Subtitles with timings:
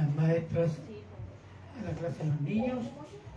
[0.00, 0.70] las maestras
[1.78, 2.86] a la clase de los niños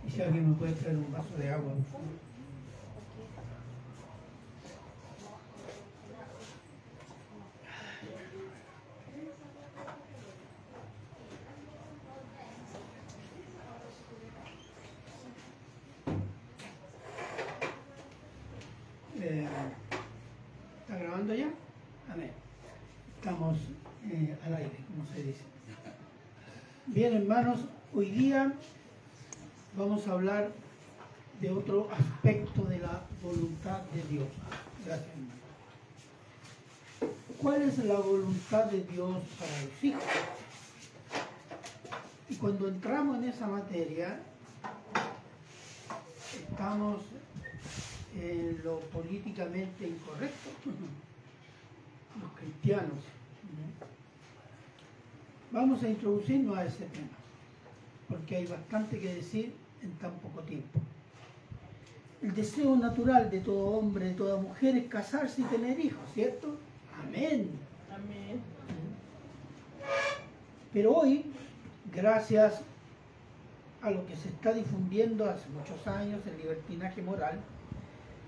[0.06, 1.72] y si alguien me puede traer un vaso de agua.
[1.72, 2.24] por favor.
[19.20, 19.46] Eh,
[20.80, 21.50] ¿Está grabando ya?
[22.10, 22.30] Amén.
[23.18, 23.58] Estamos
[24.10, 25.54] eh, al aire, como se dice.
[27.14, 27.60] Hermanos,
[27.94, 28.52] hoy día
[29.78, 30.50] vamos a hablar
[31.40, 34.26] de otro aspecto de la voluntad de Dios.
[34.84, 35.14] Gracias.
[37.40, 40.02] ¿Cuál es la voluntad de Dios para los hijos?
[42.30, 44.18] Y cuando entramos en esa materia,
[46.50, 47.00] estamos
[48.16, 50.50] en lo políticamente incorrecto,
[52.20, 53.04] los cristianos.
[55.54, 57.16] Vamos a introducirnos a ese tema,
[58.08, 60.80] porque hay bastante que decir en tan poco tiempo.
[62.20, 66.56] El deseo natural de todo hombre, de toda mujer es casarse y tener hijos, ¿cierto?
[67.00, 67.50] Amén.
[67.88, 68.40] Amén.
[70.72, 71.24] Pero hoy,
[71.94, 72.60] gracias
[73.80, 77.38] a lo que se está difundiendo hace muchos años, el libertinaje moral,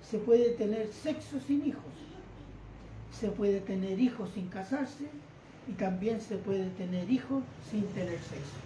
[0.00, 1.92] se puede tener sexo sin hijos,
[3.10, 5.08] se puede tener hijos sin casarse
[5.68, 8.60] y también se puede tener hijos sin tener sexo.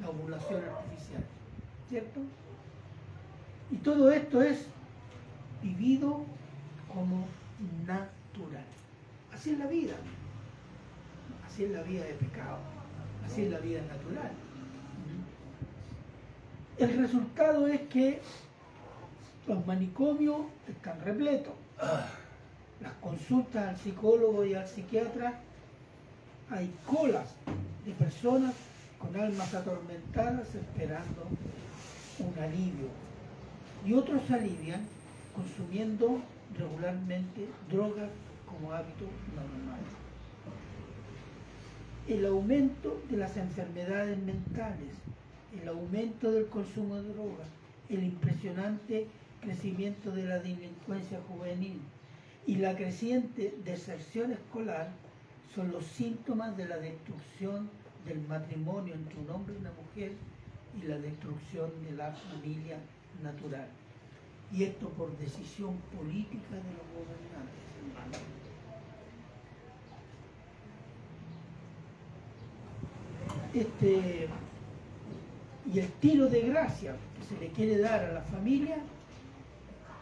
[0.00, 1.24] La ovulación artificial,
[1.88, 2.20] ¿cierto?
[3.70, 4.66] Y todo esto es
[5.62, 6.24] vivido
[6.92, 7.26] como
[7.86, 8.64] natural.
[9.32, 9.94] Así es la vida.
[11.46, 12.58] Así es la vida de pecado.
[13.24, 14.30] Así es la vida natural.
[16.78, 18.20] El resultado es que
[19.48, 21.54] los manicomios están repletos.
[22.80, 25.40] Las consultas al psicólogo y al psiquiatra,
[26.50, 27.34] hay colas
[27.84, 28.54] de personas
[28.98, 31.26] con almas atormentadas esperando
[32.18, 32.88] un alivio.
[33.84, 34.82] Y otros se alivian
[35.34, 36.20] consumiendo
[36.56, 38.10] regularmente drogas
[38.46, 39.80] como hábito normal.
[42.08, 44.94] El aumento de las enfermedades mentales,
[45.60, 47.48] el aumento del consumo de drogas,
[47.88, 49.08] el impresionante
[49.40, 51.80] crecimiento de la delincuencia juvenil
[52.46, 54.90] y la creciente deserción escolar
[55.54, 57.68] son los síntomas de la destrucción
[58.06, 60.12] del matrimonio entre un hombre y una mujer
[60.80, 62.78] y la destrucción de la familia
[63.22, 63.66] natural.
[64.52, 67.66] Y esto por decisión política de los gobernantes.
[73.54, 74.28] Este,
[75.72, 78.76] y el tiro de gracia que se le quiere dar a la familia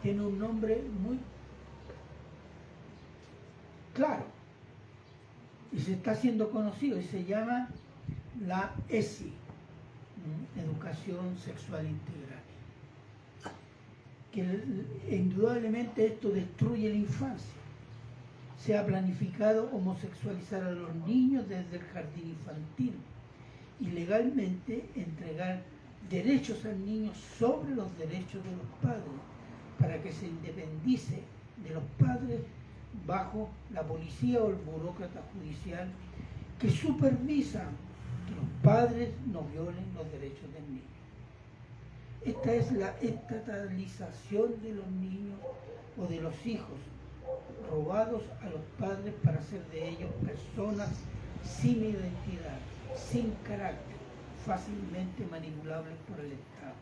[0.02, 1.18] tiene un nombre muy
[3.94, 4.24] claro
[5.72, 7.68] y se está haciendo conocido y se llama
[8.46, 9.32] la ESI.
[10.56, 12.40] Educación Sexual Integral.
[14.32, 17.54] Que indudablemente esto destruye la infancia.
[18.58, 22.94] Se ha planificado homosexualizar a los niños desde el jardín infantil
[23.80, 25.62] y legalmente entregar
[26.08, 29.20] derechos al niño sobre los derechos de los padres
[29.78, 31.20] para que se independice
[31.62, 32.40] de los padres
[33.06, 35.88] bajo la policía o el burócrata judicial
[36.58, 37.64] que supervisa
[38.26, 40.94] que los padres no violen los derechos del niño.
[42.24, 45.38] Esta es la estatalización de los niños
[45.98, 46.78] o de los hijos
[47.70, 50.90] robados a los padres para hacer de ellos personas
[51.42, 52.58] sin identidad,
[52.96, 53.96] sin carácter,
[54.46, 56.74] fácilmente manipulables por el Estado.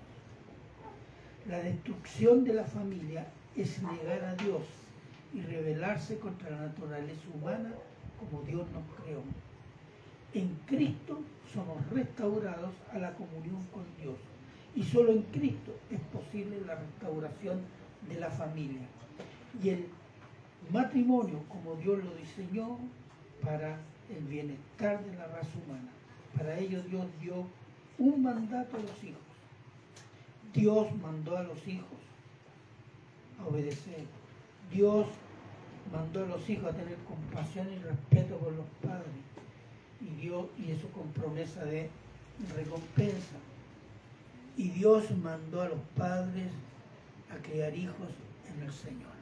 [1.49, 4.63] La destrucción de la familia es negar a Dios
[5.35, 7.73] y rebelarse contra la naturaleza humana
[8.19, 9.23] como Dios nos creó.
[10.35, 11.21] En Cristo
[11.53, 14.17] somos restaurados a la comunión con Dios
[14.75, 17.61] y solo en Cristo es posible la restauración
[18.09, 18.87] de la familia.
[19.63, 19.87] Y el
[20.71, 22.79] matrimonio como Dios lo diseñó
[23.43, 23.79] para
[24.09, 25.91] el bienestar de la raza humana.
[26.37, 27.47] Para ello Dios dio
[27.99, 29.21] un mandato a los hijos.
[30.55, 31.99] Dios mandó a los hijos
[33.39, 34.05] a obedecer.
[34.71, 35.07] Dios
[35.91, 39.23] mandó a los hijos a tener compasión y respeto por los padres.
[40.01, 41.91] Y Dios, y eso con promesa de
[42.55, 43.37] recompensa.
[44.57, 46.51] Y Dios mandó a los padres
[47.31, 48.09] a criar hijos
[48.55, 49.13] en el Señor.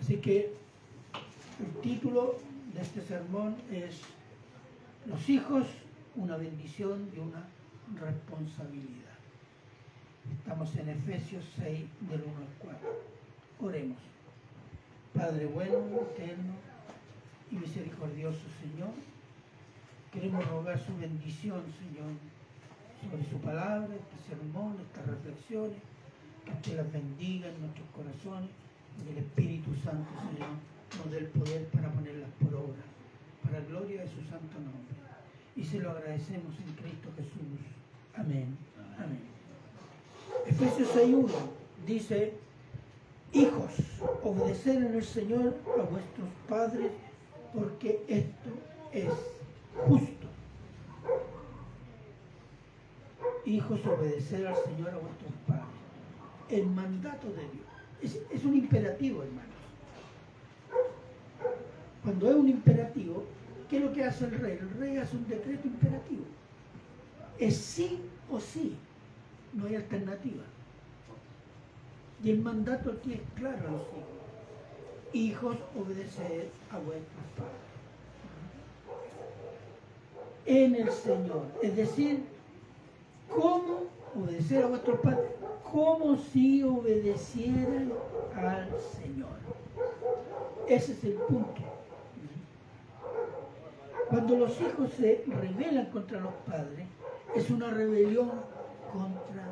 [0.00, 0.52] Así que
[1.60, 2.36] el título
[2.74, 4.00] de este sermón es
[5.06, 5.66] Los hijos,
[6.16, 7.48] una bendición y una
[8.00, 9.08] responsabilidad.
[10.38, 12.78] Estamos en Efesios 6, del 1 al 4.
[13.60, 13.98] Oremos.
[15.18, 15.78] Padre bueno,
[16.14, 16.54] eterno
[17.50, 18.94] y misericordioso Señor,
[20.12, 22.16] Queremos rogar su bendición, Señor,
[23.02, 25.76] sobre su palabra, este sermón, estas reflexiones,
[26.44, 28.48] que usted las bendiga en nuestros corazones
[29.04, 30.48] y el Espíritu Santo, Señor,
[30.96, 32.82] nos dé el poder para ponerlas por obra,
[33.44, 34.96] para gloria de su santo nombre.
[35.56, 37.60] Y se lo agradecemos en Cristo Jesús.
[38.16, 38.56] Amén.
[38.96, 39.20] Amén.
[40.46, 41.28] Efesios 6.1
[41.86, 42.32] dice,
[43.32, 43.70] hijos,
[44.22, 46.90] obedeced en el Señor a vuestros padres,
[47.54, 48.50] porque esto
[48.92, 49.12] es
[49.86, 50.26] justo.
[53.44, 55.64] Hijos, obedecer al Señor a vuestros padres.
[56.50, 58.24] El mandato de Dios.
[58.30, 59.48] Es, un imperativo, hermanos.
[62.02, 63.24] Cuando es un imperativo,
[63.68, 64.58] ¿qué es lo que hace el rey?
[64.60, 66.24] El rey hace un decreto imperativo.
[67.38, 68.76] Es sí o sí.
[69.54, 70.44] No hay alternativa.
[72.22, 74.08] Y el mandato aquí es claro a los hijos.
[75.12, 77.68] Hijos, obedeced a vuestros padres
[80.48, 81.42] en el Señor.
[81.62, 82.24] Es decir,
[83.28, 83.84] ¿cómo
[84.16, 85.30] obedecer a vuestros padres?
[85.70, 87.92] Como si obedecieran
[88.34, 89.28] al Señor.
[90.66, 91.62] Ese es el punto.
[94.08, 96.86] Cuando los hijos se rebelan contra los padres,
[97.36, 98.30] es una rebelión
[98.90, 99.44] contra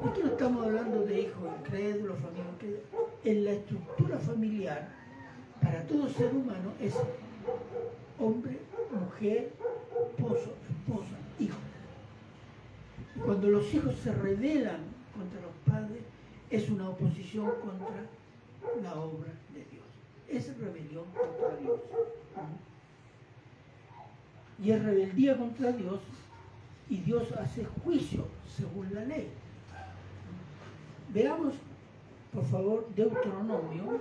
[0.00, 0.10] Dios.
[0.10, 2.80] Aquí no estamos hablando de hijos incrédulos, familia
[3.24, 4.88] En la estructura familiar,
[5.62, 6.94] para todo ser humano, es
[8.18, 8.58] hombre,
[8.92, 9.52] mujer,
[10.10, 11.58] esposo, esposa, hijo.
[13.24, 14.80] Cuando los hijos se rebelan
[15.16, 16.02] contra los padres,
[16.50, 18.06] es una oposición contra
[18.82, 19.84] la obra de Dios.
[20.28, 21.80] Es rebelión contra Dios.
[24.62, 26.00] Y es rebeldía contra Dios
[26.88, 29.28] y Dios hace juicio según la ley.
[31.10, 31.54] Veamos,
[32.32, 34.00] por favor, Deuteronomio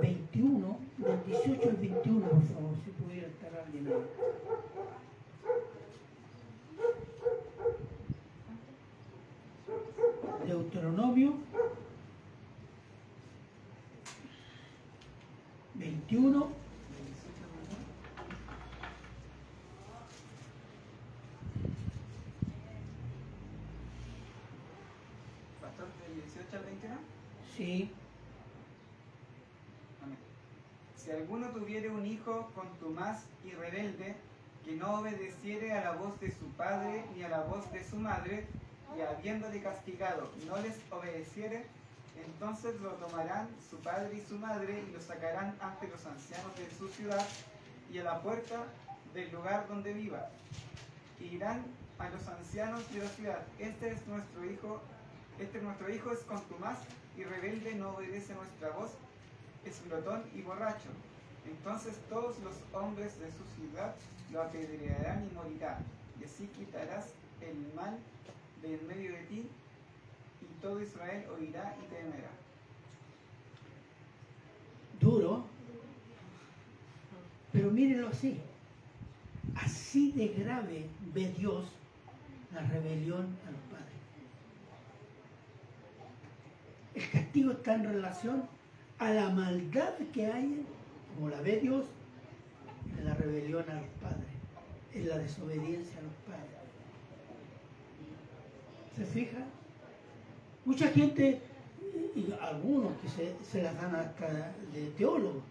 [0.00, 3.92] 21, del 18 al 21, por favor, si pudiera estar alguien ahí.
[10.46, 11.34] Deuteronomio
[15.74, 16.62] 21.
[25.60, 26.94] ¿Pastor de 18 al 21?
[27.56, 27.90] Sí.
[30.96, 34.14] Si alguno tuviere un hijo contumaz y rebelde,
[34.64, 37.96] que no obedeciere a la voz de su padre ni a la voz de su
[37.96, 38.46] madre,
[38.96, 41.64] y habiéndole castigado no les obedeciere,
[42.24, 46.70] entonces lo tomarán su padre y su madre y lo sacarán ante los ancianos de
[46.76, 47.26] su ciudad
[47.90, 48.64] y a la puerta
[49.14, 50.28] del lugar donde viva.
[51.18, 51.64] Y dirán
[51.98, 54.80] a los ancianos de la ciudad, este es nuestro hijo,
[55.42, 56.78] este nuestro hijo es contumaz
[57.16, 58.92] y rebelde, no obedece nuestra voz,
[59.64, 60.88] es glotón y borracho.
[61.46, 63.94] Entonces todos los hombres de su ciudad
[64.32, 65.78] lo apedrearán y morirá.
[66.20, 67.98] Y así quitarás el mal
[68.62, 69.48] de en medio de ti,
[70.40, 72.30] y todo Israel oirá y temerá.
[75.00, 75.44] Duro,
[77.52, 78.40] pero mírenlo así.
[79.56, 81.66] Así de grave ve Dios
[82.54, 83.60] la rebelión a los
[87.32, 88.42] castigo está en relación
[88.98, 90.66] a la maldad que hay,
[91.14, 91.86] como la ve Dios,
[92.98, 94.28] en la rebelión a los padres,
[94.92, 96.60] en la desobediencia a los padres.
[98.94, 99.38] ¿Se fija?
[100.66, 101.40] Mucha gente,
[102.38, 105.42] algunos que se, se las dan hasta de teólogos,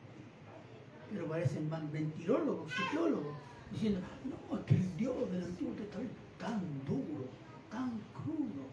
[1.11, 3.35] pero parecen más mentirólogos que teólogos,
[3.71, 7.25] diciendo, no, es que el Dios del Antiguo Testamento es tan duro,
[7.71, 8.69] tan crudo.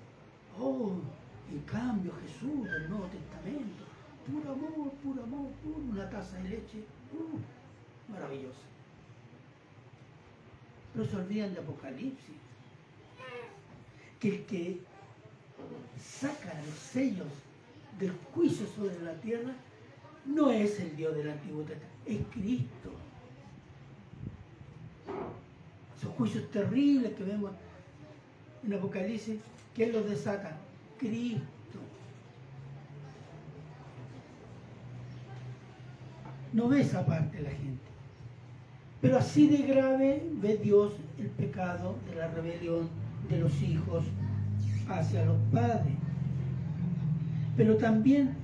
[0.60, 0.92] Oh,
[1.50, 3.88] en cambio Jesús del Nuevo Testamento
[4.30, 8.58] puro amor, puro amor, puro, una taza de leche, uh, maravillosa.
[10.92, 12.36] Pero se olvidan de Apocalipsis,
[14.20, 14.80] que el que
[15.98, 17.28] saca los sellos
[17.98, 19.52] del juicio sobre la tierra
[20.26, 22.92] no es el Dios del Antiguo Testamento, es Cristo.
[25.96, 27.52] Esos juicios terribles que vemos
[28.64, 29.38] en Apocalipsis,
[29.74, 30.56] ¿quién los desata?
[30.98, 31.78] Cristo.
[36.52, 37.88] No ve esa parte la gente.
[39.00, 42.88] Pero así de grave ve Dios el pecado de la rebelión
[43.28, 44.04] de los hijos
[44.88, 45.94] hacia los padres.
[47.56, 48.34] Pero también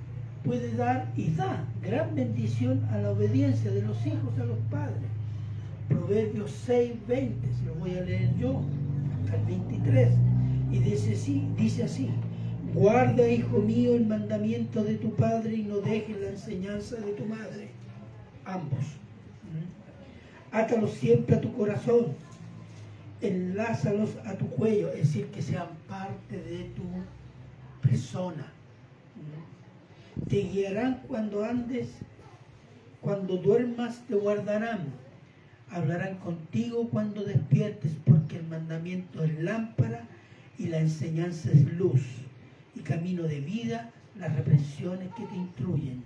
[0.44, 5.11] puede dar y da gran bendición a la obediencia de los hijos a los padres.
[5.88, 8.61] Proverbios 6, 20, se lo voy a leer yo,
[9.32, 10.12] el 23.
[10.70, 12.11] Y dice así, dice así,
[12.75, 17.25] guarda, hijo mío, el mandamiento de tu padre y no dejes la enseñanza de tu
[17.25, 17.71] madre
[18.45, 18.85] ambos.
[20.50, 22.14] Átalos siempre a tu corazón.
[23.21, 26.83] Enlázalos a tu cuello, es decir, que sean parte de tu
[27.88, 28.52] persona.
[30.28, 31.88] Te guiarán cuando andes,
[33.00, 34.93] cuando duermas te guardarán.
[35.71, 40.07] Hablarán contigo cuando despiertes, porque el mandamiento es lámpara
[40.59, 42.02] y la enseñanza es luz
[42.75, 46.04] y camino de vida, las reprensiones que te instruyen.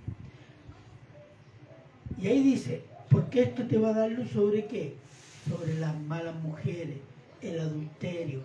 [2.21, 4.95] Y ahí dice, porque esto te va a dar luz sobre qué?
[5.49, 6.99] Sobre las malas mujeres,
[7.41, 8.41] el adulterio.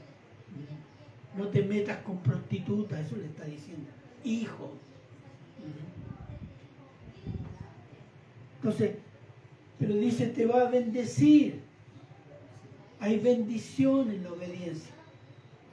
[1.37, 3.89] No te metas con prostitutas, eso le está diciendo.
[4.23, 4.71] Hijo.
[8.57, 8.91] Entonces,
[9.79, 11.61] pero dice, te va a bendecir.
[12.99, 14.93] Hay bendición en la obediencia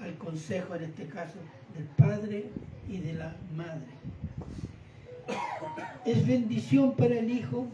[0.00, 1.36] al consejo, en este caso,
[1.74, 2.46] del padre
[2.88, 3.90] y de la madre.
[6.04, 7.66] Es bendición para el hijo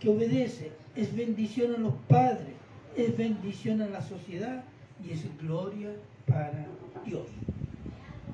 [0.00, 2.54] que obedece, es bendición a los padres,
[2.96, 4.64] es bendición a la sociedad
[5.04, 5.90] y es gloria
[6.26, 6.66] para
[7.04, 7.26] Dios.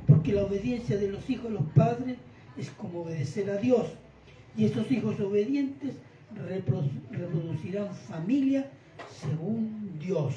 [0.06, 2.18] Porque la obediencia de los hijos a los padres
[2.56, 3.86] es como obedecer a Dios.
[4.56, 5.94] Y estos hijos obedientes
[7.10, 8.70] reproducirán familia
[9.20, 10.34] según Dios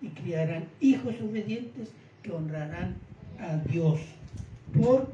[0.00, 1.90] y criarán hijos obedientes
[2.30, 2.96] honrarán
[3.38, 4.00] a Dios
[4.78, 5.12] por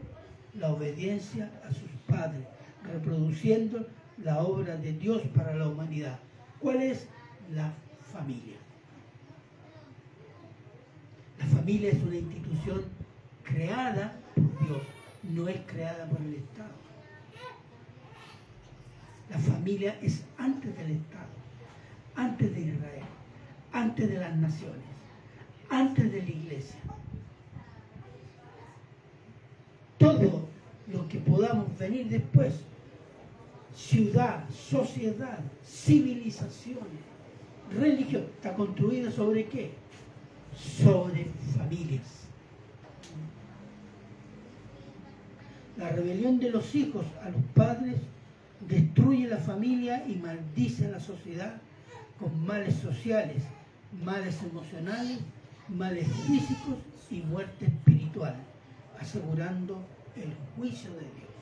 [0.55, 2.47] la obediencia a sus padres,
[2.85, 3.87] reproduciendo
[4.19, 6.19] la obra de Dios para la humanidad.
[6.61, 7.07] ¿Cuál es
[7.53, 7.73] la
[8.13, 8.57] familia?
[11.39, 12.83] La familia es una institución
[13.43, 14.83] creada por Dios,
[15.23, 16.71] no es creada por el Estado.
[19.31, 21.27] La familia es antes del Estado,
[22.17, 23.05] antes de Israel,
[23.73, 24.85] antes de las naciones,
[25.71, 26.79] antes de la iglesia.
[30.03, 30.49] Todo
[30.93, 32.55] lo que podamos venir después
[33.75, 37.01] ciudad, sociedad, civilizaciones,
[37.79, 39.71] religión, está construida sobre qué?
[40.57, 42.03] Sobre familias.
[45.79, 47.97] La rebelión de los hijos a los padres
[48.69, 51.55] destruye la familia y maldice a la sociedad
[52.19, 53.43] con males sociales,
[54.05, 55.19] males emocionales,
[55.69, 56.77] males físicos
[57.11, 58.37] y muerte espiritual,
[59.03, 59.79] asegurando
[60.17, 61.33] el juicio de Dios.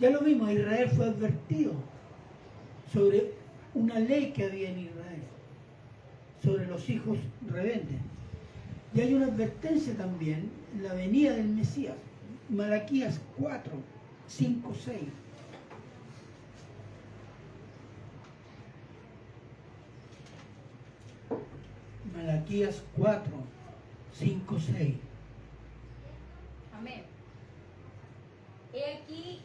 [0.00, 1.72] Ya lo vimos, Israel fue advertido
[2.92, 3.32] sobre
[3.74, 5.22] una ley que había en Israel,
[6.42, 7.18] sobre los hijos
[7.48, 8.00] rebeldes.
[8.94, 11.94] Y hay una advertencia también en la venida del Mesías,
[12.48, 13.72] Malaquías 4,
[14.28, 15.00] 5, 6.
[22.16, 23.32] Malaquías 4,
[24.14, 24.94] 5, 6.
[26.78, 27.02] Amén.
[28.76, 29.40] He aquí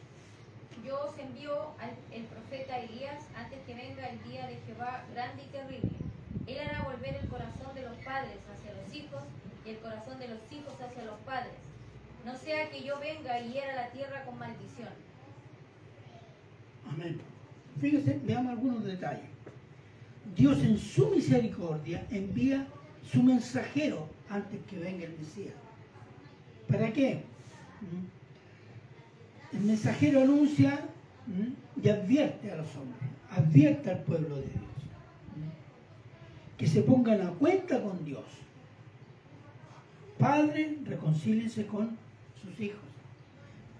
[0.85, 5.43] yo os envío al el profeta Elías antes que venga el día de Jehová grande
[5.43, 5.91] y terrible.
[6.47, 9.23] Él hará volver el corazón de los padres hacia los hijos
[9.65, 11.53] y el corazón de los hijos hacia los padres.
[12.25, 14.89] No sea que yo venga y hiera la tierra con maldición.
[16.89, 17.21] Amén.
[17.79, 19.29] Fíjese, veamos algunos detalles.
[20.35, 22.67] Dios en su misericordia envía
[23.09, 25.55] su mensajero antes que venga el Mesías.
[26.67, 27.23] ¿Para qué?
[29.53, 30.79] El mensajero anuncia
[31.81, 34.63] y advierte a los hombres, advierte al pueblo de Dios,
[36.57, 38.25] que se pongan a cuenta con Dios.
[40.17, 41.97] Padre, reconcílense con
[42.41, 42.79] sus hijos.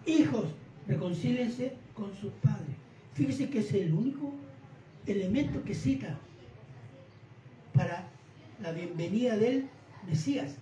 [0.06, 0.46] Hijos,
[0.88, 2.76] reconcílense con sus padres.
[3.14, 4.34] Fíjese que es el único
[5.06, 6.18] elemento que cita
[7.74, 8.08] para
[8.62, 9.68] la bienvenida del
[10.08, 10.56] Mesías.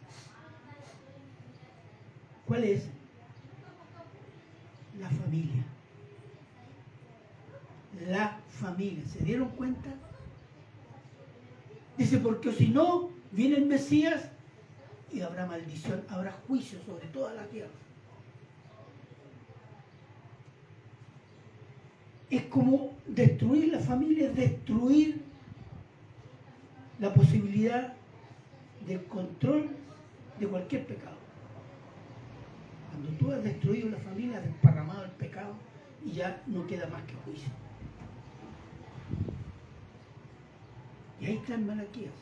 [2.46, 2.90] ¿Cuál es?
[5.00, 5.64] La familia.
[8.08, 9.04] La familia.
[9.06, 9.90] ¿Se dieron cuenta?
[11.98, 14.30] Dice, porque si no, viene el Mesías
[15.12, 17.70] y habrá maldición, habrá juicio sobre toda la tierra.
[22.30, 25.22] Es como destruir la familia, es destruir
[27.00, 27.94] la posibilidad
[28.86, 29.70] de control
[30.40, 31.18] de cualquier pecado.
[33.00, 35.54] Cuando tú has destruido la familia, has desparramado el pecado
[36.06, 37.50] y ya no queda más que juicio.
[41.22, 42.14] Y ahí está en Malaquías.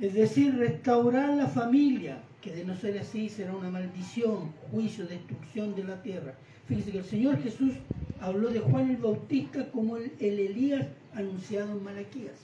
[0.00, 5.74] Es decir, restaurar la familia, que de no ser así será una maldición, juicio, destrucción
[5.74, 6.34] de la tierra.
[6.66, 7.74] Fíjense que el Señor Jesús
[8.20, 12.36] habló de Juan el Bautista como el, el Elías anunciado en Malaquías.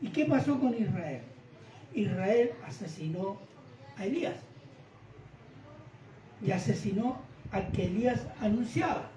[0.00, 1.22] ¿Y qué pasó con Israel?
[1.94, 3.38] Israel asesinó
[3.96, 4.36] a Elías
[6.40, 7.20] y asesinó
[7.50, 9.08] al que Elías anunciaba.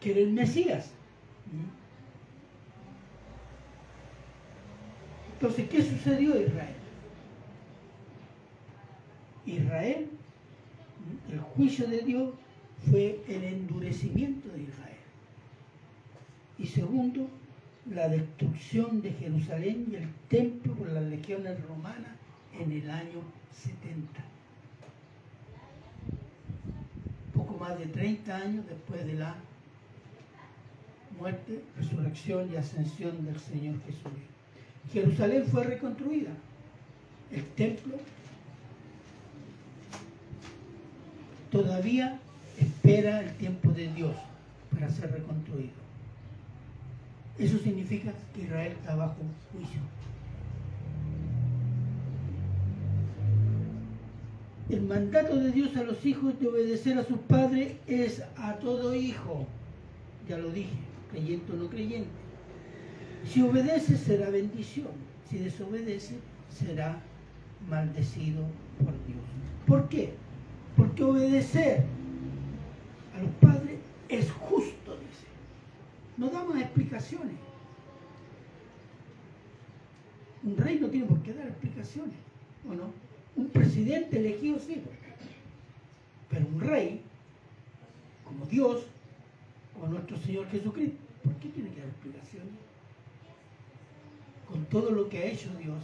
[0.00, 0.90] que era el Mesías.
[5.32, 6.74] Entonces, ¿qué sucedió a Israel?
[9.46, 10.10] Israel,
[11.30, 12.34] el juicio de Dios
[12.90, 14.96] fue el endurecimiento de Israel.
[16.58, 17.28] Y segundo,
[17.90, 22.12] la destrucción de Jerusalén y el templo por las legiones romanas
[22.58, 23.20] en el año
[23.52, 24.20] 70.
[27.34, 29.34] Poco más de 30 años después de la
[31.18, 34.12] muerte, resurrección y ascensión del Señor Jesús.
[34.92, 36.30] Jerusalén fue reconstruida.
[37.30, 37.96] El templo
[41.50, 42.18] todavía
[42.58, 44.16] espera el tiempo de Dios
[44.72, 45.83] para ser reconstruido.
[47.38, 49.16] Eso significa que Israel está bajo
[49.52, 49.80] juicio.
[54.70, 58.94] El mandato de Dios a los hijos de obedecer a sus padres es a todo
[58.94, 59.46] hijo.
[60.28, 60.72] Ya lo dije,
[61.10, 62.08] creyente o no creyente.
[63.26, 64.88] Si obedece será bendición,
[65.28, 66.14] si desobedece
[66.48, 66.98] será
[67.68, 68.44] maldecido
[68.78, 69.24] por Dios.
[69.66, 70.14] ¿Por qué?
[70.76, 71.84] Porque obedecer
[73.16, 74.83] a los padres es justo.
[76.16, 77.36] No damos explicaciones.
[80.42, 82.14] Un rey no tiene por qué dar explicaciones,
[82.68, 82.92] ¿o no?
[83.36, 84.82] Un presidente elegido sí.
[86.28, 87.00] Pero un rey,
[88.24, 88.86] como Dios,
[89.80, 92.54] o nuestro Señor Jesucristo, ¿por qué tiene que dar explicaciones?
[94.48, 95.82] Con todo lo que ha hecho Dios.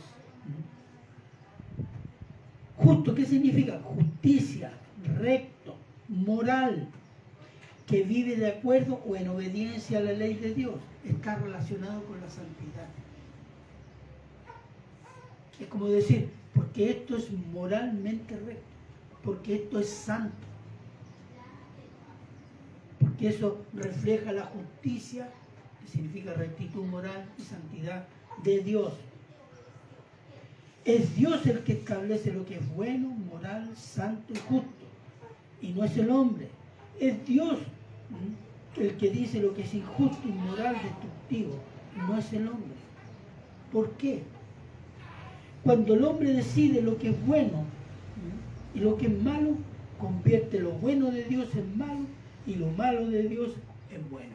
[2.77, 3.81] Justo, ¿qué significa?
[3.83, 4.73] Justicia,
[5.19, 5.77] recto,
[6.09, 6.89] moral,
[7.91, 10.77] que vive de acuerdo o en obediencia a la ley de Dios.
[11.05, 12.87] Está relacionado con la santidad.
[15.59, 18.63] Es como decir, porque esto es moralmente recto,
[19.25, 20.47] porque esto es santo,
[23.01, 25.29] porque eso refleja la justicia,
[25.81, 28.07] que significa rectitud moral y santidad
[28.45, 28.93] de Dios.
[30.85, 34.87] Es Dios el que establece lo que es bueno, moral, santo y justo,
[35.61, 36.49] y no es el hombre.
[36.99, 37.59] Es Dios
[38.77, 41.59] el que dice lo que es injusto, inmoral, destructivo,
[42.07, 42.75] no es el hombre.
[43.73, 44.23] ¿Por qué?
[45.63, 47.65] Cuando el hombre decide lo que es bueno
[48.75, 49.57] y lo que es malo,
[49.99, 52.07] convierte lo bueno de Dios en malo
[52.47, 53.53] y lo malo de Dios
[53.91, 54.35] en bueno.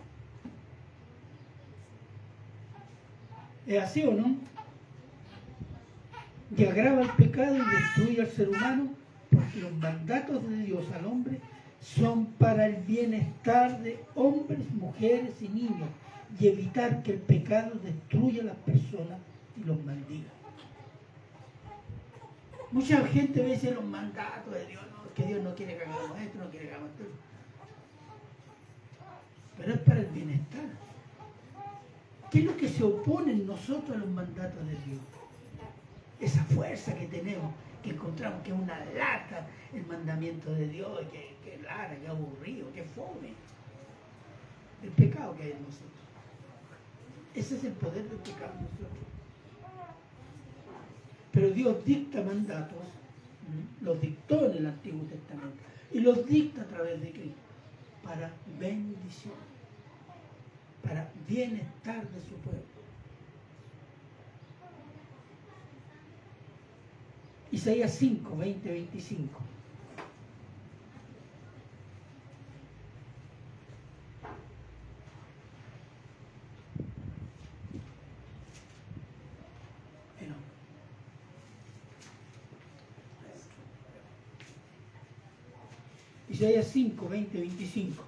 [3.66, 4.36] ¿Es así o no?
[6.56, 8.90] Y agrava el pecado y destruye al ser humano
[9.32, 11.40] porque los mandatos de Dios al hombre
[11.94, 15.90] son para el bienestar de hombres, mujeres y niños
[16.40, 19.20] y evitar que el pecado destruya a las personas
[19.56, 20.30] y los maldiga.
[22.72, 24.82] Mucha gente ve los mandatos de Dios,
[25.14, 27.06] que Dios no quiere que hagamos esto, no quiere que hagamos esto.
[29.58, 30.66] Pero es para el bienestar.
[32.32, 35.02] ¿Qué es lo que se opone en nosotros a los mandatos de Dios?
[36.20, 41.35] Esa fuerza que tenemos, que encontramos que es una lata el mandamiento de Dios, que,
[41.46, 43.34] que lara, que aburrido, que fome.
[44.84, 45.92] El pecado que hay en nosotros.
[47.34, 49.06] Ese es el poder del pecado en nosotros.
[51.32, 52.84] Pero Dios dicta mandatos,
[53.82, 57.46] los dictó en el Antiguo Testamento y los dicta a través de Cristo
[58.04, 59.34] para bendición,
[60.84, 62.62] para bienestar de su pueblo.
[67.52, 69.55] Isaías 5, 20, 25.
[86.46, 88.04] Isaías 5, 20, 25.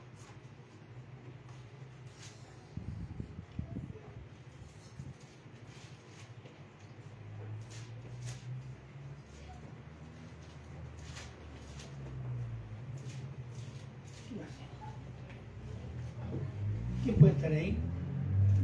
[17.04, 17.76] ¿Quién puede estar ahí?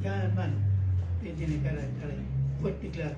[0.03, 0.53] Ya, hermano,
[1.19, 2.27] ¿quién tiene cara de estar ahí?
[2.61, 3.15] Fuerte y claro.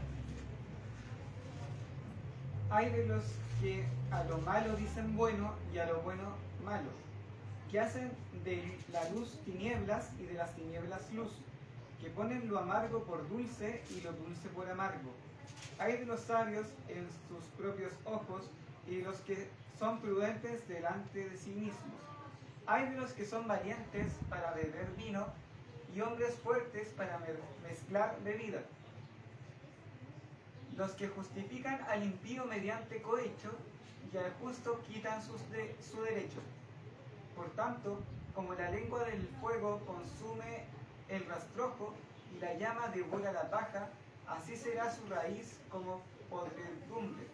[2.70, 3.24] Hay de los
[3.60, 6.90] que a lo malo dicen bueno y a lo bueno malo,
[7.76, 8.10] que hacen
[8.46, 11.34] de la luz tinieblas y de las tinieblas luz,
[12.00, 15.12] que ponen lo amargo por dulce y lo dulce por amargo.
[15.78, 18.50] Hay de los sabios en sus propios ojos
[18.88, 22.00] y de los que son prudentes delante de sí mismos.
[22.66, 25.26] Hay de los que son valientes para beber vino
[25.94, 27.20] y hombres fuertes para
[27.68, 28.62] mezclar bebida
[30.78, 33.52] los que justifican al impío mediante cohecho
[34.14, 36.40] y al justo quitan sus de, su derecho.
[37.36, 38.00] Por tanto,
[38.34, 40.66] como la lengua del fuego consume
[41.10, 41.94] el rastrojo
[42.36, 43.90] y la llama devora la paja,
[44.28, 47.28] así será su raíz como podredumbre,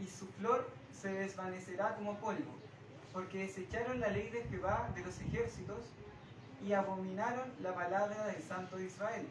[0.00, 2.52] y su flor se desvanecerá como polvo,
[3.12, 5.78] porque desecharon la ley de Jehová de los ejércitos
[6.66, 9.28] y abominaron la palabra del Santo de Israel.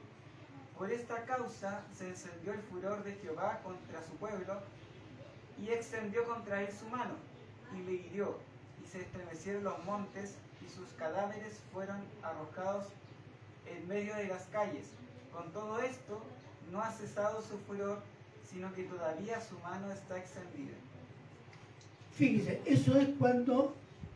[0.77, 4.62] Por esta causa se encendió el furor de Jehová contra su pueblo
[5.60, 7.15] y extendió contra él su mano
[7.73, 8.38] y le hirió
[8.91, 12.86] se estremecieron los montes y sus cadáveres fueron arrojados
[13.65, 14.86] en medio de las calles.
[15.32, 16.21] Con todo esto
[16.71, 18.00] no ha cesado su furor,
[18.50, 20.76] sino que todavía su mano está extendida.
[22.13, 23.76] Fíjese, eso es cuando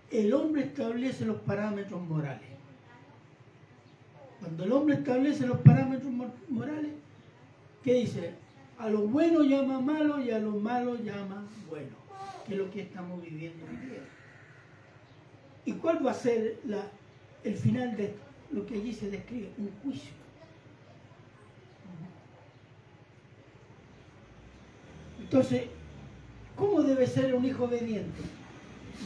[0.10, 2.50] el hombre establece los parámetros morales.
[4.40, 6.12] Cuando el hombre establece los parámetros
[6.50, 6.92] morales,
[7.84, 8.34] ¿qué dice?
[8.80, 11.96] A lo bueno llama malo y a lo malo llama bueno,
[12.48, 14.02] que es lo que estamos viviendo hoy día.
[15.66, 16.60] ¿Y cuál va a ser
[17.44, 18.14] el final de
[18.52, 19.50] lo que allí se describe?
[19.58, 20.12] Un juicio.
[25.20, 25.64] Entonces,
[26.56, 28.22] ¿cómo debe ser un hijo obediente?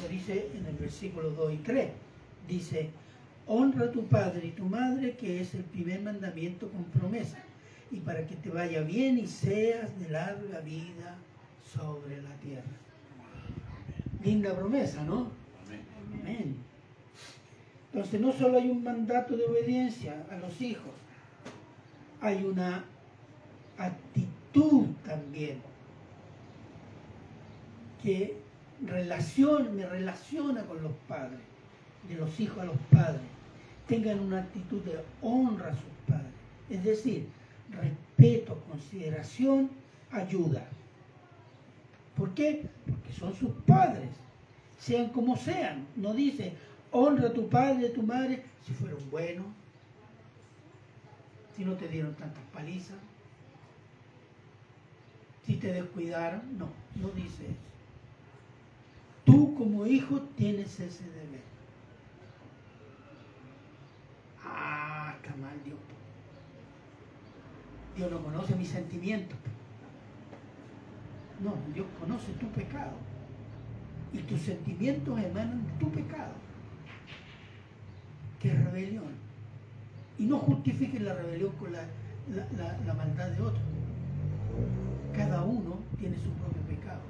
[0.01, 1.89] Lo dice en el versículo 2 y 3.
[2.47, 2.89] Dice,
[3.45, 7.37] honra a tu padre y tu madre, que es el primer mandamiento con promesa,
[7.91, 11.17] y para que te vaya bien y seas de larga vida
[11.73, 12.63] sobre la tierra.
[14.23, 15.29] Linda promesa, ¿no?
[16.13, 16.55] Amén.
[17.91, 20.91] Entonces no solo hay un mandato de obediencia a los hijos,
[22.21, 22.83] hay una
[23.77, 25.61] actitud también
[28.01, 28.37] que
[28.85, 31.39] relaciona, me relaciona con los padres,
[32.07, 33.35] de los hijos a los padres
[33.87, 36.31] tengan una actitud de honra a sus padres.
[36.69, 37.27] Es decir,
[37.71, 39.69] respeto, consideración,
[40.11, 40.65] ayuda.
[42.15, 42.67] ¿Por qué?
[42.85, 44.09] Porque son sus padres,
[44.85, 45.87] sean como sean.
[45.95, 46.53] No dice,
[46.91, 49.47] honra a tu padre a tu madre si fueron buenos,
[51.55, 52.97] si no te dieron tantas palizas,
[55.43, 56.41] si te descuidaron.
[56.57, 57.65] No, no dice eso.
[59.25, 61.41] Tú como hijo tienes ese deber.
[64.43, 65.79] Ah, está mal Dios.
[67.95, 69.37] Dios no conoce mis sentimientos.
[71.39, 73.14] No, Dios conoce tu pecado.
[74.15, 76.33] Y tus sentimientos emanan tu pecado.
[78.39, 79.13] Que es rebelión.
[80.17, 81.85] Y no justifiquen la rebelión con la,
[82.85, 83.61] la maldad de otro.
[85.13, 87.01] Cada uno tiene su propio pecado.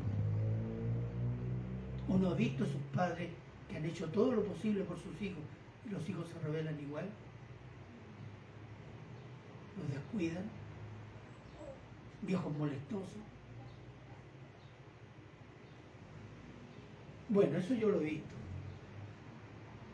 [2.08, 3.30] Uno ha visto a sus padres
[3.70, 5.44] que han hecho todo lo posible por sus hijos
[5.86, 7.06] y los hijos se rebelan igual
[9.78, 10.44] los descuidan,
[12.22, 13.22] viejos molestosos.
[17.30, 18.36] Bueno, eso yo lo he visto.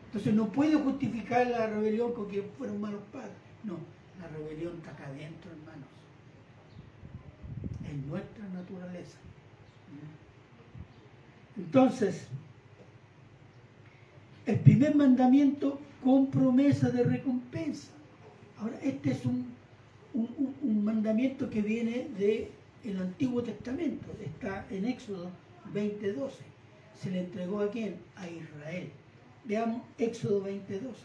[0.08, 3.32] Entonces no puedo justificar la rebelión con que fueron malos padres.
[3.64, 3.78] No,
[4.20, 5.88] la rebelión está acá adentro, hermanos.
[7.90, 9.18] En nuestra naturaleza.
[11.58, 12.28] Entonces,
[14.46, 17.92] el primer mandamiento con promesa de recompensa.
[18.58, 19.52] Ahora, este es un
[20.14, 25.30] un, mandamiento que viene del Antiguo Testamento, está en Éxodo
[25.74, 26.32] 20:12
[27.02, 27.96] se le entregó a quién?
[28.16, 28.90] A Israel.
[29.46, 30.96] Veamos Éxodo 20, 12.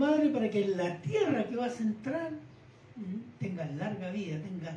[0.00, 2.30] Madre para que la tierra que vas a entrar
[3.38, 4.74] tengas larga vida, tengas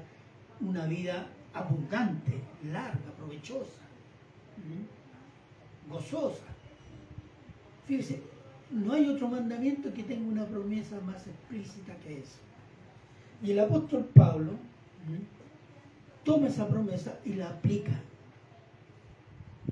[0.60, 2.34] una vida abundante,
[2.72, 3.84] larga, provechosa,
[5.90, 6.46] gozosa.
[7.88, 8.22] Fíjese,
[8.72, 12.40] no hay otro mandamiento que tenga una promesa más explícita que eso.
[13.42, 14.52] Y el apóstol Pablo
[16.24, 18.00] toma esa promesa y la aplica.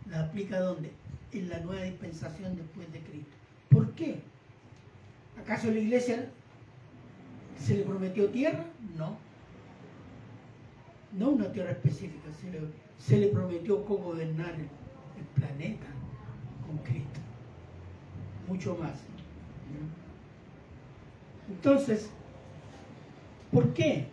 [0.10, 0.92] ¿La aplica dónde?
[1.34, 3.31] en la nueva dispensación después de Cristo.
[5.52, 6.30] ¿Acaso la iglesia
[7.60, 8.64] se le prometió tierra?
[8.98, 9.18] No.
[11.12, 12.30] No una tierra específica,
[12.98, 15.88] se le, prometió cómo gobernar el, el planeta
[16.66, 17.20] con Cristo.
[18.48, 18.94] Mucho más.
[21.50, 22.10] Entonces,
[23.52, 24.06] ¿por qué?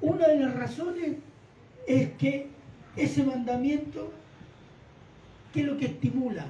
[0.00, 1.18] Una de las razones
[1.86, 2.48] es que
[2.96, 4.10] ese mandamiento,
[5.54, 6.46] ¿qué es lo que estimula?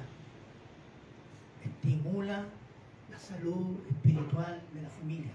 [1.63, 2.43] Estimula
[3.17, 5.31] salud espiritual de la familia.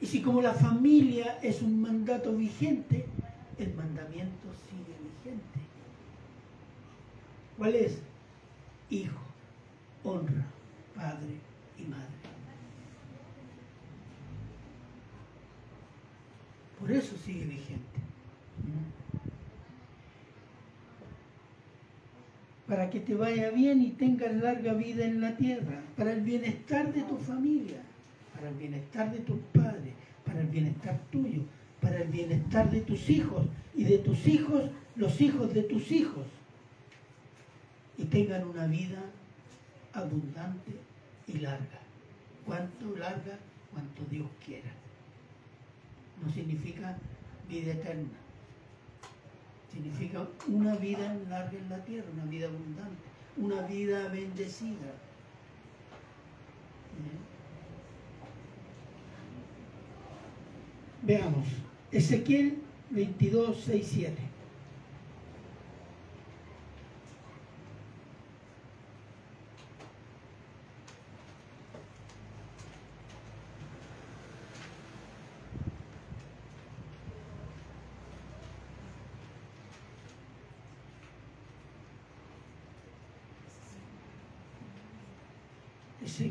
[0.00, 3.06] Y si como la familia es un mandato vigente,
[3.58, 5.60] el mandamiento sigue vigente.
[7.56, 7.98] ¿Cuál es?
[8.90, 9.18] Hijo,
[10.04, 10.44] honra,
[10.94, 11.40] padre
[11.78, 12.06] y madre.
[16.78, 17.95] Por eso sigue vigente.
[22.66, 26.92] Para que te vaya bien y tengas larga vida en la tierra, para el bienestar
[26.92, 27.80] de tu familia,
[28.34, 31.42] para el bienestar de tus padres, para el bienestar tuyo,
[31.80, 34.64] para el bienestar de tus hijos y de tus hijos,
[34.96, 36.26] los hijos de tus hijos,
[37.98, 39.00] y tengan una vida
[39.92, 40.72] abundante
[41.28, 41.80] y larga.
[42.44, 43.38] Cuanto larga,
[43.72, 44.70] cuanto Dios quiera.
[46.22, 46.96] No significa
[47.48, 48.25] vida eterna.
[49.76, 52.96] Significa una vida larga en la tierra, una vida abundante,
[53.36, 54.94] una vida bendecida.
[61.02, 61.46] Veamos,
[61.92, 62.56] Ezequiel
[62.88, 64.35] 22, 6, 7.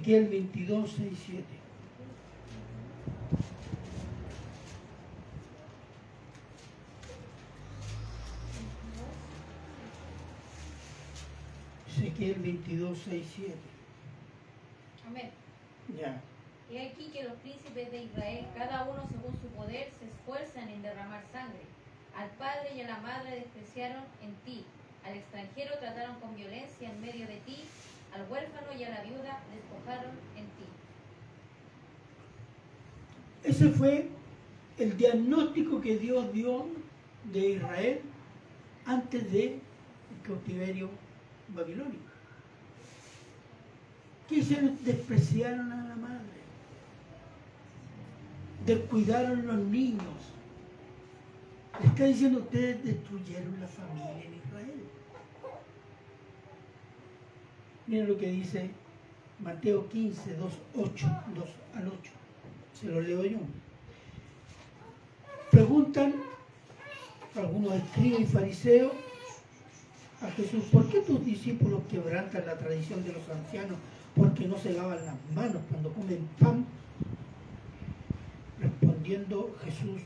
[0.05, 1.43] Ezequiel 22, 6, 7.
[11.87, 13.55] Ezequiel 22, 6, 7.
[15.07, 15.31] Amén.
[15.97, 16.21] Ya.
[16.69, 20.83] He aquí que los príncipes de Israel, cada uno según su poder, se esfuerzan en
[20.83, 21.61] derramar sangre.
[22.15, 24.65] Al padre y a la madre despreciaron en ti.
[25.03, 27.63] Al extranjero trataron con violencia en medio de ti.
[28.15, 30.65] Al huérfano y a la viuda despojaron en ti.
[33.43, 34.09] Ese fue
[34.77, 36.65] el diagnóstico que Dios dio
[37.33, 38.01] de Israel
[38.85, 39.59] antes del
[40.25, 40.89] cautiverio
[41.49, 42.05] babilónico.
[44.29, 44.77] ¿Qué hicieron?
[44.85, 46.39] Despreciaron a la madre.
[48.65, 50.01] Descuidaron los niños.
[51.83, 54.85] Está diciendo ustedes destruyeron la familia en Israel.
[57.87, 58.69] Miren lo que dice
[59.39, 61.45] Mateo 15, 2, 8, 2
[61.75, 62.11] al 8.
[62.79, 63.37] Se lo leo yo.
[65.51, 66.15] Preguntan
[67.35, 68.91] algunos escribas y fariseos
[70.21, 73.77] a Jesús, ¿por qué tus discípulos quebrantan la tradición de los ancianos
[74.15, 76.65] porque no se lavan las manos cuando comen pan?
[78.59, 80.01] Respondiendo Jesús,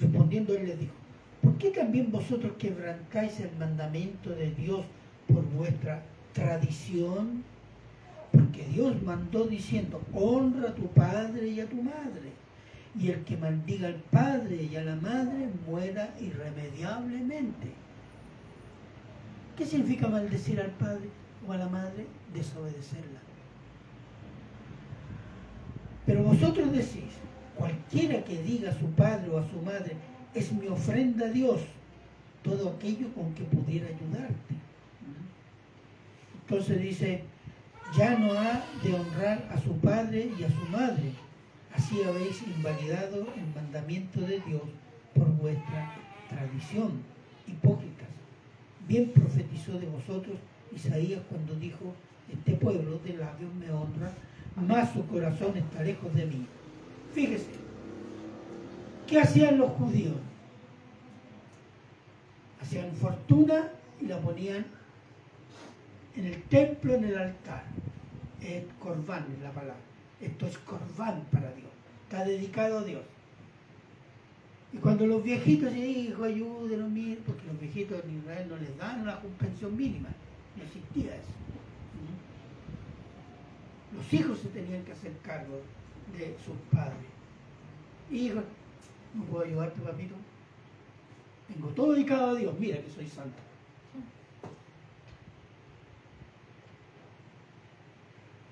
[0.00, 0.92] respondiendo él les dijo,
[1.42, 4.84] ¿por qué también vosotros quebrantáis el mandamiento de Dios
[5.26, 6.02] por vuestra
[6.34, 7.42] tradición?
[8.30, 12.34] Porque Dios mandó diciendo, honra a tu padre y a tu madre.
[13.00, 17.68] Y el que maldiga al padre y a la madre muera irremediablemente.
[19.56, 21.08] ¿Qué significa maldecir al padre
[21.46, 22.06] o a la madre?
[22.34, 23.20] Desobedecerla.
[26.06, 27.14] Pero vosotros decís,
[27.56, 29.96] cualquiera que diga a su padre o a su madre,
[30.34, 31.60] es mi ofrenda a Dios,
[32.42, 34.63] todo aquello con que pudiera ayudarte.
[36.48, 37.22] Entonces dice,
[37.96, 41.12] ya no ha de honrar a su padre y a su madre.
[41.74, 44.62] Así habéis invalidado el mandamiento de Dios
[45.14, 45.94] por vuestra
[46.28, 47.02] tradición.
[47.46, 48.08] Hipócritas.
[48.88, 50.36] Bien profetizó de vosotros
[50.74, 51.94] Isaías cuando dijo,
[52.32, 54.12] este pueblo de labios me honra,
[54.56, 56.46] mas su corazón está lejos de mí.
[57.12, 57.50] Fíjese,
[59.06, 60.16] ¿qué hacían los judíos?
[62.60, 63.68] Hacían fortuna
[64.00, 64.66] y la ponían
[66.16, 67.64] en el templo, en el altar.
[68.40, 69.80] Es corbán es la palabra.
[70.20, 71.70] Esto es corbán para Dios.
[72.04, 73.02] Está dedicado a Dios.
[74.72, 78.76] Y cuando los viejitos dicen, hijo, ayúdenos, mire, porque los viejitos en Israel no les
[78.76, 80.08] dan una pensión mínima.
[80.56, 81.32] No existía eso.
[83.96, 85.60] Los hijos se tenían que hacer cargo
[86.16, 87.06] de sus padres.
[88.10, 88.40] Hijo,
[89.14, 90.14] no puedo ayudarte, papito.
[91.46, 92.58] Tengo todo dedicado a Dios.
[92.58, 93.38] Mira que soy santo.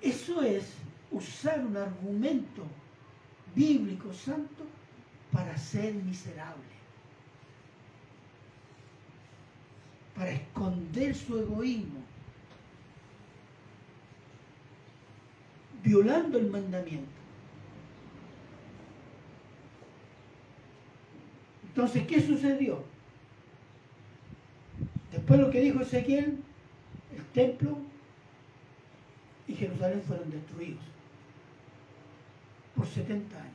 [0.03, 0.65] Eso es
[1.11, 2.65] usar un argumento
[3.55, 4.65] bíblico santo
[5.31, 6.61] para ser miserable,
[10.13, 12.01] para esconder su egoísmo,
[15.81, 17.07] violando el mandamiento.
[21.69, 22.83] Entonces, ¿qué sucedió?
[25.13, 26.43] Después lo que dijo Ezequiel,
[27.15, 27.92] el templo
[29.55, 30.83] Jerusalén fueron destruidos
[32.75, 33.53] por 70 años.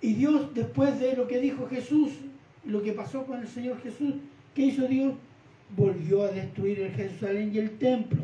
[0.00, 2.12] Y Dios, después de lo que dijo Jesús,
[2.64, 4.14] lo que pasó con el Señor Jesús,
[4.54, 5.14] ¿qué hizo Dios?
[5.76, 8.22] Volvió a destruir el Jerusalén y el templo.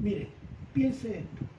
[0.00, 0.28] Mire,
[0.72, 1.49] piense esto.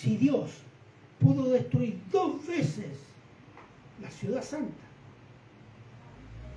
[0.00, 0.50] Si Dios
[1.20, 3.00] pudo destruir dos veces
[4.00, 4.86] la ciudad santa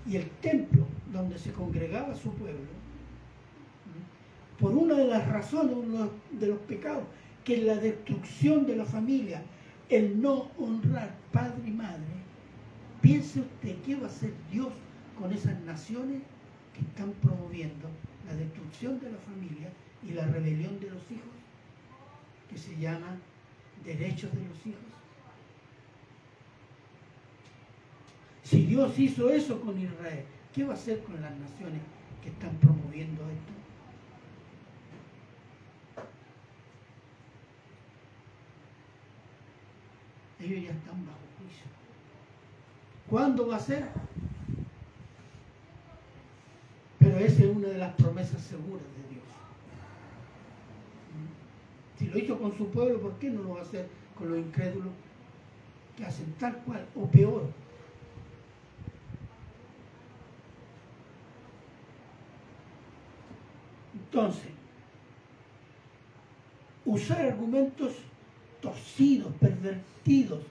[0.06, 2.72] y el templo donde se congregaba su pueblo,
[4.62, 7.04] por una de las razones, uno de los pecados,
[7.44, 9.42] que es la destrucción de la familia,
[9.90, 12.14] el no honrar padre y madre,
[13.02, 14.72] piense usted qué va a hacer Dios
[15.20, 16.22] con esas naciones
[16.74, 17.90] que están promoviendo
[18.26, 19.70] la destrucción de la familia
[20.02, 21.36] y la rebelión de los hijos,
[22.50, 23.18] que se llama
[23.84, 24.82] derechos de los hijos.
[28.44, 31.82] Si Dios hizo eso con Israel, ¿qué va a hacer con las naciones
[32.22, 33.54] que están promoviendo esto?
[40.40, 41.66] Ellos ya están bajo juicio.
[43.10, 43.88] ¿Cuándo va a ser?
[47.00, 49.13] Pero esa es una de las promesas seguras de Dios.
[52.14, 54.94] Lo hizo con su pueblo, ¿por qué no lo va a hacer con los incrédulos
[55.98, 57.48] que hacen tal cual o peor?
[63.96, 64.52] Entonces,
[66.86, 67.94] usar argumentos
[68.62, 70.44] torcidos, pervertidos,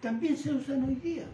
[0.00, 1.26] también se usan hoy día.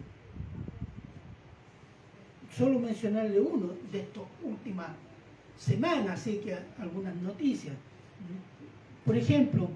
[2.57, 4.89] Solo mencionarle uno de estas últimas
[5.59, 7.75] semanas, así que algunas noticias.
[9.05, 9.69] Por ejemplo,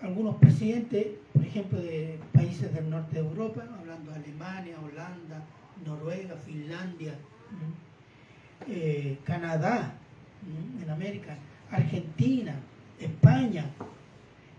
[0.00, 5.44] algunos presidentes, por ejemplo, de países del norte de Europa, hablando de Alemania, Holanda,
[5.86, 7.14] Noruega, Finlandia,
[8.68, 9.94] eh, Canadá,
[10.82, 11.36] en América,
[11.70, 12.56] Argentina,
[12.98, 13.66] España,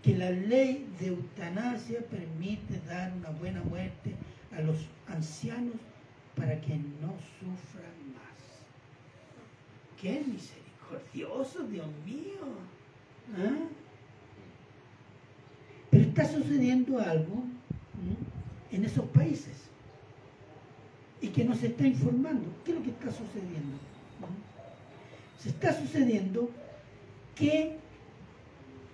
[0.02, 4.14] que la ley de eutanasia permite dar una buena muerte
[4.56, 4.76] a los
[5.06, 5.76] ancianos
[6.34, 8.38] para que no sufran más.
[10.00, 12.73] ¡Qué misericordioso, Dios mío!
[13.36, 13.68] ¿Ah?
[15.90, 17.44] Pero está sucediendo algo
[18.70, 19.54] en esos países
[21.20, 22.46] y que no se está informando.
[22.64, 23.78] ¿Qué es lo que está sucediendo?
[25.38, 26.50] Se está sucediendo
[27.34, 27.76] que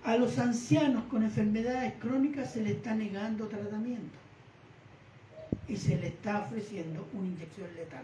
[0.03, 4.17] a los ancianos con enfermedades crónicas se les está negando tratamiento
[5.67, 8.03] y se les está ofreciendo una inyección letal.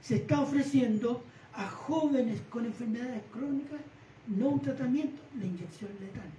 [0.00, 1.22] Se está ofreciendo
[1.54, 3.80] a jóvenes con enfermedades crónicas
[4.26, 6.30] no un tratamiento, la inyección letal.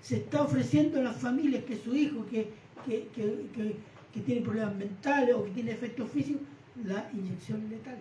[0.00, 2.52] Se está ofreciendo a las familias que su hijo que,
[2.86, 6.42] que tiene problemas mentales o que tiene efectos físicos,
[6.84, 7.98] la inyección letal.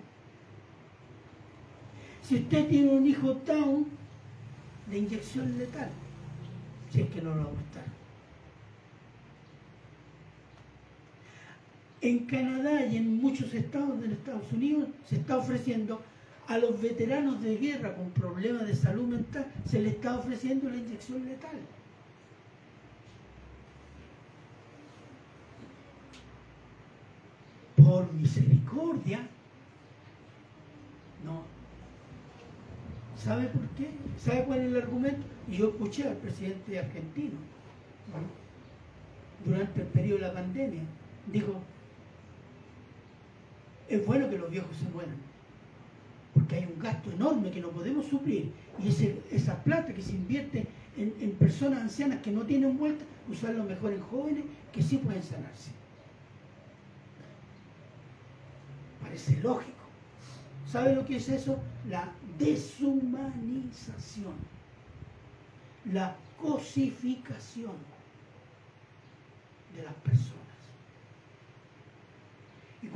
[2.23, 3.86] Si usted tiene un hijo down,
[4.89, 5.89] la inyección letal,
[6.91, 8.00] si es que no lo va a gustar.
[12.01, 16.01] En Canadá y en muchos estados de Estados Unidos se está ofreciendo
[16.47, 20.77] a los veteranos de guerra con problemas de salud mental, se les está ofreciendo la
[20.77, 21.59] inyección letal.
[27.77, 29.27] Por misericordia,
[31.23, 31.43] no,
[33.23, 33.89] ¿Sabe por qué?
[34.17, 35.27] ¿Sabe cuál es el argumento?
[35.47, 37.37] Yo escuché al presidente argentino
[39.45, 40.81] durante el periodo de la pandemia.
[41.31, 41.61] Dijo,
[43.95, 45.15] es bueno que los viejos se mueran,
[46.34, 48.52] porque hay un gasto enorme que no podemos suplir.
[48.79, 48.87] Y
[49.31, 50.65] esa plata que se invierte
[50.98, 55.23] en, en personas ancianas que no tienen vuelta, usarlo mejor en jóvenes que sí pueden
[55.23, 55.71] sanarse.
[59.02, 59.81] Parece lógico.
[60.71, 61.60] ¿Sabe lo que es eso?
[61.89, 64.35] La deshumanización,
[65.92, 67.73] la cosificación
[69.75, 70.40] de las personas.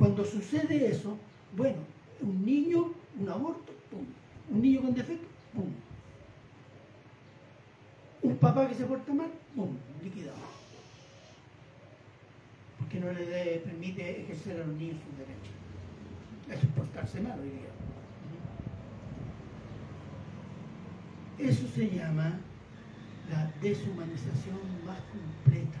[0.06, 1.18] Cuando sucede eso,
[1.56, 1.78] bueno,
[2.20, 4.06] un niño, un aborto, pum.
[4.50, 5.66] Un niño con defecto, pum.
[8.22, 10.38] Un papá que se porta mal, pum, liquidado.
[12.78, 15.56] Porque no le permite ejercer a los niños sus derechos.
[16.52, 17.72] Es portarse mal hoy día.
[21.50, 22.38] Eso se llama
[23.28, 25.80] la deshumanización más completa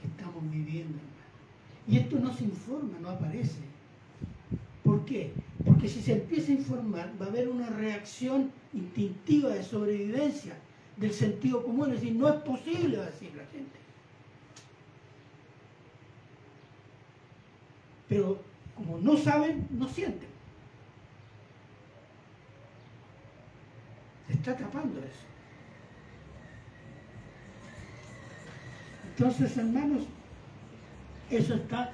[0.00, 1.15] que estamos viviendo.
[1.88, 3.60] Y esto no se informa, no aparece.
[4.82, 5.32] ¿Por qué?
[5.64, 10.54] Porque si se empieza a informar va a haber una reacción instintiva de sobrevivencia
[10.96, 13.78] del sentido común, es decir, no es posible decir la gente.
[18.08, 18.40] Pero
[18.74, 20.28] como no saben, no sienten.
[24.26, 25.26] Se está tapando eso.
[29.16, 30.02] Entonces, hermanos,
[31.30, 31.90] eso está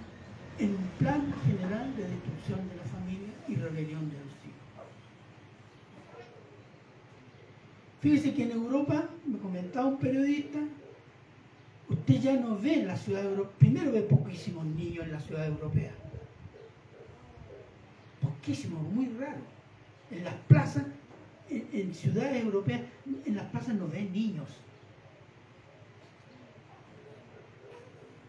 [0.58, 4.52] en un plan general de destrucción de la familia y rebelión de los hijos.
[8.00, 10.58] Fíjese que en Europa, me comentaba un periodista,
[11.88, 15.46] usted ya no ve en la ciudad europea, primero ve poquísimos niños en la ciudad
[15.46, 15.92] europea.
[18.20, 19.40] Poquísimos, muy raro.
[20.10, 20.84] En las plazas,
[21.48, 22.82] en, ciudades europeas,
[23.24, 24.48] en las plazas no ven niños.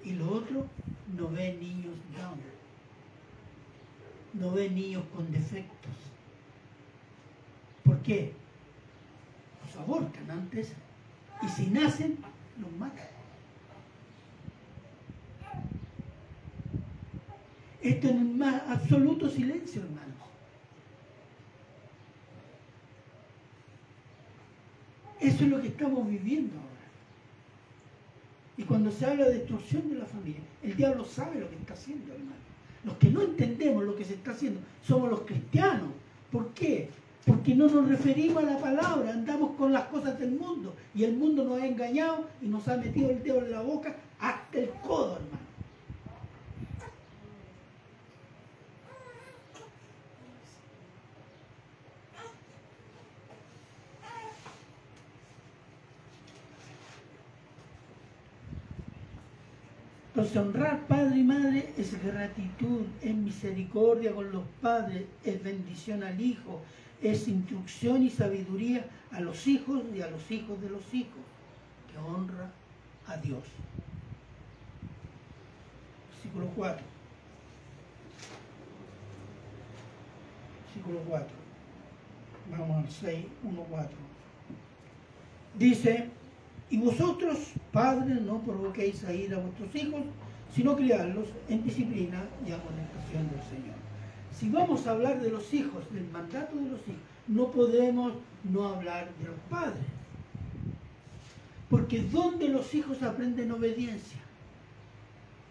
[0.04, 0.68] Y lo otro,
[1.14, 2.40] no ve niños down.
[4.34, 5.94] No ve niños con defectos.
[7.84, 8.34] ¿Por qué?
[9.66, 10.74] Los abortan antes
[11.42, 12.18] y si nacen,
[12.60, 13.08] los matan.
[17.82, 20.14] Esto es el más absoluto silencio, hermanos.
[25.20, 26.73] Eso es lo que estamos viviendo ahora.
[28.74, 32.12] Cuando se habla de destrucción de la familia, el diablo sabe lo que está haciendo,
[32.12, 32.42] hermano.
[32.84, 35.90] Los que no entendemos lo que se está haciendo somos los cristianos.
[36.32, 36.90] ¿Por qué?
[37.24, 40.74] Porque no nos referimos a la palabra, andamos con las cosas del mundo.
[40.96, 43.96] Y el mundo nos ha engañado y nos ha metido el dedo en la boca
[44.20, 45.43] hasta el codo, hermano.
[60.24, 66.22] Entonces honrar padre y madre es gratitud, es misericordia con los padres, es bendición al
[66.22, 66.62] hijo,
[67.02, 71.20] es instrucción y sabiduría a los hijos y a los hijos de los hijos,
[71.92, 72.54] que honra
[73.06, 73.44] a Dios.
[76.14, 76.86] Versículo 4.
[80.68, 81.28] Versículo 4.
[82.50, 83.98] Vamos al 6, 1, 4.
[85.60, 86.10] Dice,
[86.74, 87.38] y vosotros,
[87.72, 90.02] padres, no provoquéis a ir a vuestros hijos,
[90.56, 93.76] sino criarlos en disciplina y amonestación del Señor.
[94.36, 98.14] Si vamos a hablar de los hijos, del mandato de los hijos, no podemos
[98.44, 99.86] no hablar de los padres.
[101.70, 104.18] Porque ¿dónde los hijos aprenden obediencia?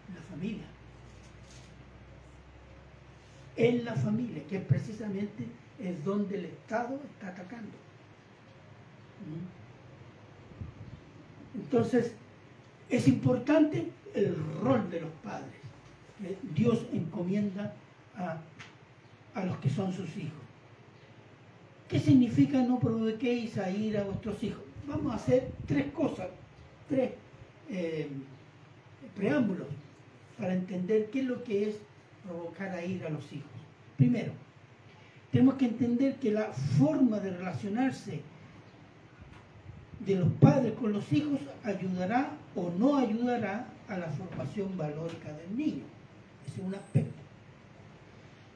[0.09, 0.65] En la familia.
[3.55, 5.47] En la familia, que precisamente
[5.79, 7.71] es donde el Estado está atacando.
[9.25, 9.62] ¿Mm?
[11.55, 12.13] Entonces,
[12.89, 15.51] es importante el rol de los padres.
[16.19, 17.73] que Dios encomienda
[18.15, 18.37] a,
[19.35, 20.43] a los que son sus hijos.
[21.89, 24.63] ¿Qué significa no provoquéis a ir a vuestros hijos?
[24.87, 26.27] Vamos a hacer tres cosas,
[26.89, 27.11] tres
[27.69, 28.07] eh,
[29.15, 29.67] preámbulos
[30.37, 31.75] para entender qué es lo que es
[32.23, 33.51] provocar a ir a los hijos.
[33.97, 34.31] Primero,
[35.31, 38.21] tenemos que entender que la forma de relacionarse
[40.05, 45.57] de los padres con los hijos ayudará o no ayudará a la formación valórica del
[45.57, 45.83] niño.
[46.45, 47.23] Ese es un aspecto.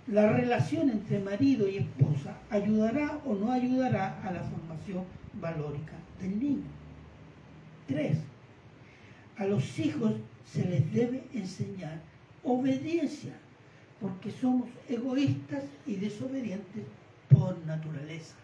[0.08, 6.40] La relación entre marido y esposa ayudará o no ayudará a la formación valórica del
[6.40, 6.64] niño.
[7.88, 8.18] Tres,
[9.38, 10.14] a los hijos
[10.46, 12.00] se les debe enseñar
[12.44, 13.34] obediencia,
[14.00, 16.84] porque somos egoístas y desobedientes
[17.30, 18.36] por naturaleza.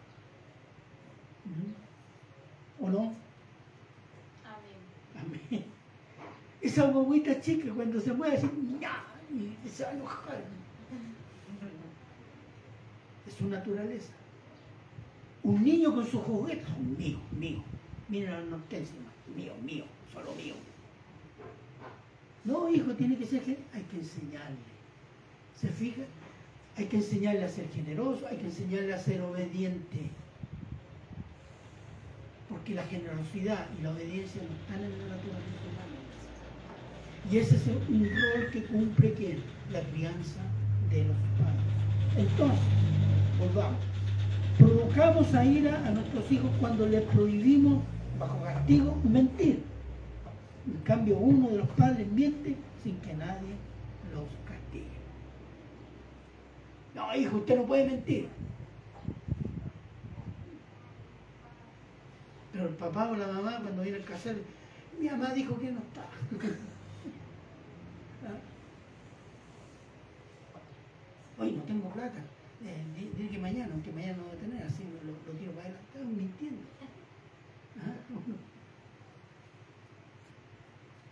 [2.79, 3.13] ¿O no?
[4.43, 5.45] Amén.
[5.49, 5.65] Amén.
[6.61, 8.49] Esa guaguita chica cuando se mueve así,
[9.65, 10.41] y se va a enojar.
[13.27, 14.13] Es su naturaleza.
[15.43, 17.63] Un niño con sus juguetes, son mío, mío.
[18.07, 18.93] Miren al nortense,
[19.35, 20.53] mío, mío, solo mío.
[22.45, 23.41] No, hijo, tiene que ser,
[23.73, 24.57] hay que enseñarle.
[25.59, 26.03] ¿Se fija?
[26.77, 30.09] Hay que enseñarle a ser generoso, hay que enseñarle a ser obediente
[32.63, 35.97] porque la generosidad y la obediencia no están en la naturaleza humana.
[37.29, 39.43] Y ese es un rol que cumple ¿quién?
[39.69, 40.39] la crianza
[40.89, 42.29] de los padres.
[42.29, 42.59] Entonces,
[43.37, 43.79] volvamos.
[44.57, 47.83] Provocamos a ira a nuestros hijos cuando les prohibimos,
[48.17, 49.61] bajo castigo, mentir.
[50.65, 53.55] En cambio, uno de los padres miente sin que nadie
[54.13, 54.87] los castigue.
[56.95, 58.29] No, hijo, usted no puede mentir.
[62.67, 64.39] el papá o la mamá cuando viene el casero,
[64.99, 66.05] mi mamá dijo que no está.
[68.25, 68.39] Ah.
[71.37, 72.19] Hoy no tengo plata,
[72.63, 75.99] eh, dile que mañana, aunque mañana no voy a tener, así lo, tiro para adelante,
[76.05, 76.61] mintiendo.
[77.81, 77.91] ¿Ah?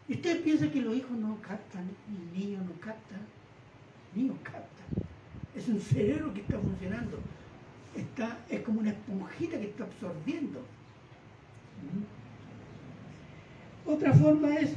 [0.08, 3.20] ¿Y ustedes piensan que los hijos no captan, ni niños no captan?
[4.16, 4.86] Niños captan.
[5.56, 7.20] Es un cerebro que está funcionando.
[7.96, 10.62] Está, es como una esponjita que está absorbiendo.
[13.86, 14.74] Otra forma es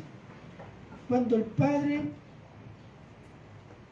[1.09, 2.03] cuando el padre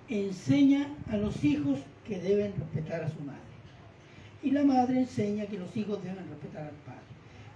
[0.08, 3.40] enseña a los hijos que deben respetar a su madre.
[4.42, 7.00] Y la madre enseña que los hijos deben respetar al padre.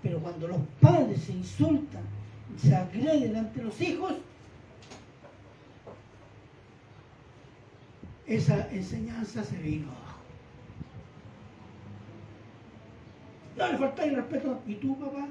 [0.02, 2.02] Pero cuando los padres se insultan,
[2.56, 4.14] se agreden ante los hijos,
[8.26, 10.20] esa enseñanza se vino abajo.
[13.56, 14.60] No le falta el respeto.
[14.66, 15.28] ¿Y tú, papá?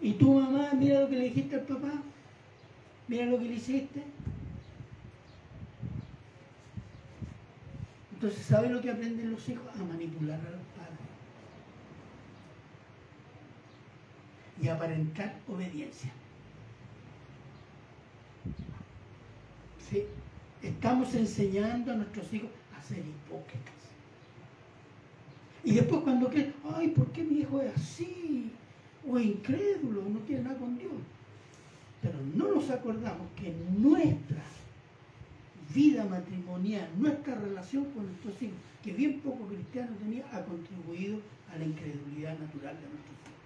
[0.00, 0.70] ¿Y tu mamá?
[0.74, 1.92] Mira lo que le dijiste al papá.
[3.08, 4.02] Mira lo que le hiciste.
[8.12, 9.66] Entonces, ¿saben lo que aprenden los hijos?
[9.74, 11.08] A manipular a los padres.
[14.62, 16.10] Y a aparentar obediencia.
[19.90, 20.04] Sí.
[20.62, 23.74] Estamos enseñando a nuestros hijos a ser hipócritas.
[25.64, 28.52] Y después cuando creen, ay, ¿por qué mi hijo es así?
[29.08, 30.92] O incrédulo, no quiere nada con Dios.
[32.02, 34.42] Pero no nos acordamos que nuestra
[35.74, 41.20] vida matrimonial, nuestra relación con nuestros hijos, que bien poco cristiano tenía, ha contribuido
[41.52, 43.40] a la incredulidad natural de nuestros hijos.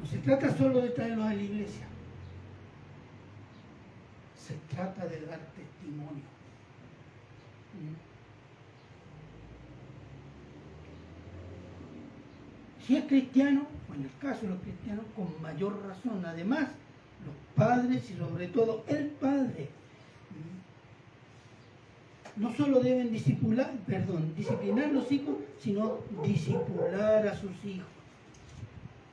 [0.00, 1.86] No se trata solo de traerlos a la iglesia,
[4.36, 6.24] se trata de dar testimonio.
[12.88, 16.24] Si es cristiano, o en el caso de los cristianos, con mayor razón.
[16.24, 16.70] Además,
[17.26, 19.68] los padres y sobre todo el padre
[22.36, 27.90] no solo deben discipular, perdón, disciplinar a los hijos, sino disipular a sus hijos.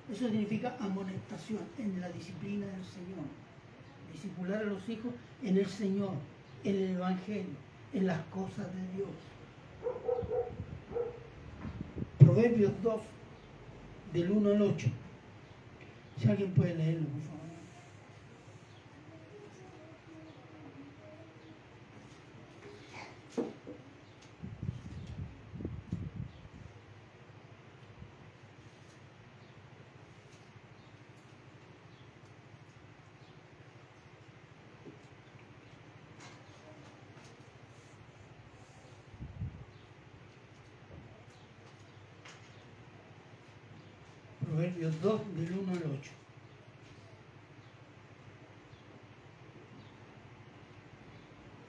[0.10, 3.26] Eso significa amonestación en la disciplina del Señor.
[4.14, 5.12] Discipular a los hijos
[5.44, 6.14] en el Señor,
[6.64, 7.58] en el Evangelio,
[7.92, 9.10] en las cosas de Dios.
[12.20, 13.02] Proverbios 2,
[14.16, 14.88] del 1 al 8.
[16.18, 17.45] Si alguien puede leerlo, por favor.
[44.66, 46.12] Proverbios 2, del 1 al 8.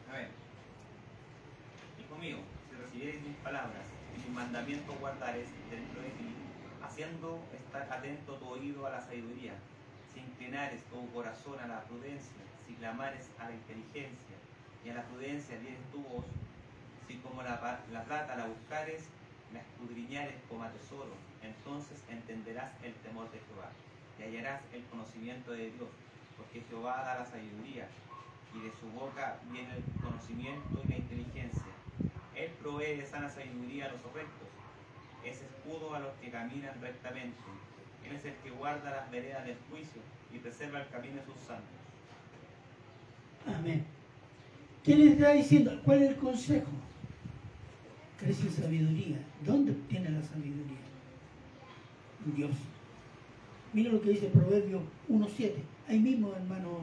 [0.09, 0.29] A ver.
[2.01, 2.39] Hijo mío,
[2.71, 3.85] si recibieres mis palabras
[4.17, 6.33] y mis mandamientos guardares dentro de ti,
[6.83, 9.53] haciendo estar atento tu oído a la sabiduría,
[10.15, 14.37] si inclinares tu corazón a la prudencia, si clamares a la inteligencia
[14.87, 16.25] y a la prudencia dieres tu voz,
[17.07, 19.05] si como la, la plata la buscares,
[19.53, 21.13] la escudriñares como a tesoro,
[21.47, 23.71] entonces entenderás el temor de Jehová
[24.19, 25.89] y hallarás el conocimiento de Dios,
[26.37, 27.89] porque Jehová da la sabiduría
[28.55, 31.73] y de su boca viene el conocimiento y la inteligencia.
[32.35, 34.49] Él provee de sana sabiduría a los rectos,
[35.25, 37.37] es escudo a los que caminan rectamente.
[38.05, 40.01] Él es el que guarda las veredas del juicio
[40.33, 41.77] y preserva el camino de sus santos.
[43.47, 43.85] Amén.
[44.85, 45.81] ¿Qué le está diciendo?
[45.85, 46.71] ¿Cuál es el consejo?
[48.19, 49.19] Crece en sabiduría.
[49.45, 50.77] ¿Dónde obtiene la sabiduría?
[52.35, 52.53] Dios.
[53.73, 55.53] Mira lo que dice Proverbio 1.7.
[55.89, 56.79] Ahí mismo, hermano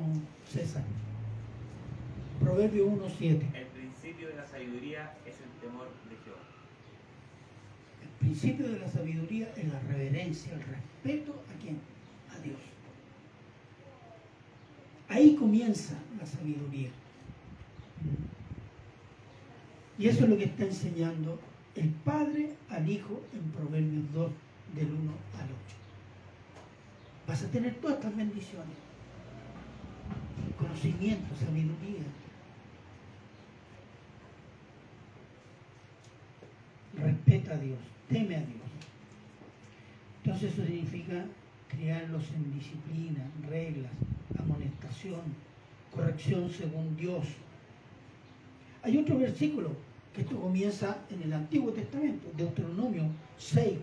[0.48, 0.84] César.
[2.39, 3.41] Proverbio 1.7.
[3.54, 6.41] El principio de la sabiduría es el temor de Jehová.
[8.02, 11.80] El principio de la sabiduría es la reverencia, el respeto a quién?
[12.30, 12.60] A Dios.
[15.10, 16.89] Ahí comienza la sabiduría.
[19.98, 21.39] Y eso es lo que está enseñando
[21.76, 24.32] el Padre al Hijo en Proverbios 2,
[24.74, 25.53] del 1 al 8.
[27.28, 28.76] Vas a tener todas estas bendiciones.
[30.57, 32.03] Conocimiento, sabiduría.
[36.95, 38.61] Respeta a Dios, teme a Dios.
[40.24, 41.26] Entonces eso significa
[41.67, 43.91] criarlos en disciplina, reglas,
[44.39, 45.21] amonestación,
[45.93, 47.26] corrección según Dios.
[48.84, 49.71] Hay otro versículo
[50.13, 53.03] que esto comienza en el Antiguo Testamento, Deuteronomio
[53.38, 53.80] 6,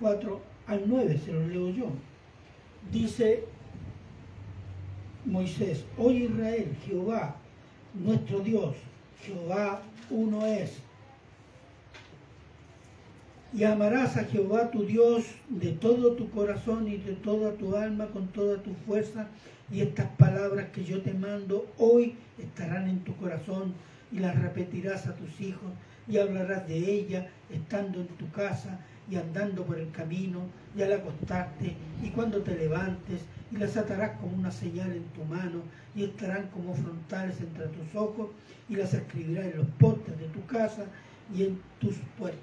[0.00, 1.86] 4 al 9, se lo leo yo.
[2.92, 3.44] Dice,
[5.24, 7.36] Moisés, oye Israel, Jehová,
[7.94, 8.76] nuestro Dios,
[9.22, 10.78] Jehová uno es.
[13.52, 18.06] Y amarás a Jehová tu Dios de todo tu corazón y de toda tu alma,
[18.08, 19.28] con toda tu fuerza.
[19.70, 23.74] Y estas palabras que yo te mando hoy estarán en tu corazón
[24.12, 25.70] y las repetirás a tus hijos
[26.08, 28.78] y hablarás de ella estando en tu casa
[29.10, 30.40] y andando por el camino
[30.76, 35.24] y al acostarte y cuando te levantes y las atarás como una señal en tu
[35.24, 35.62] mano
[35.94, 38.28] y estarán como frontales entre tus ojos
[38.68, 40.84] y las escribirás en los postes de tu casa
[41.34, 42.42] y en tus puertas.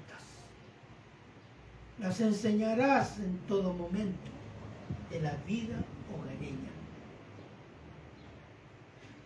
[1.98, 4.30] Las enseñarás en todo momento
[5.10, 5.76] de la vida
[6.12, 6.70] hogareña.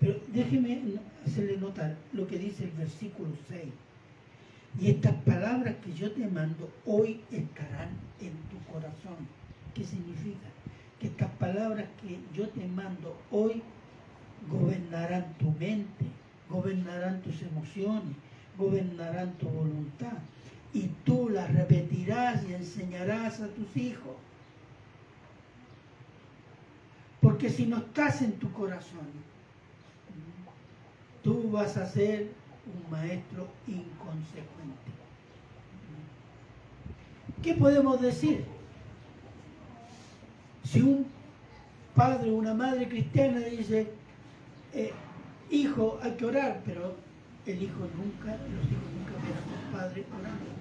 [0.00, 0.82] Pero déjeme
[1.24, 3.64] hacerle notar lo que dice el versículo 6.
[4.80, 9.26] Y estas palabras que yo te mando hoy estarán en tu corazón.
[9.74, 10.46] ¿Qué significa?
[11.00, 13.62] Que estas palabras que yo te mando hoy
[14.48, 16.06] gobernarán tu mente,
[16.48, 18.16] gobernarán tus emociones,
[18.56, 20.18] gobernarán tu voluntad.
[20.72, 24.14] Y tú las repetirás y enseñarás a tus hijos.
[27.20, 29.08] Porque si no estás en tu corazón,
[31.24, 32.28] tú vas a ser
[32.74, 34.92] un maestro inconsecuente.
[37.42, 38.44] ¿Qué podemos decir?
[40.64, 41.06] Si un
[41.94, 43.90] padre o una madre cristiana dice,
[44.74, 44.92] eh,
[45.50, 46.96] hijo, hay que orar, pero
[47.46, 50.58] el hijo nunca, los hijos nunca ven a sus padres orando.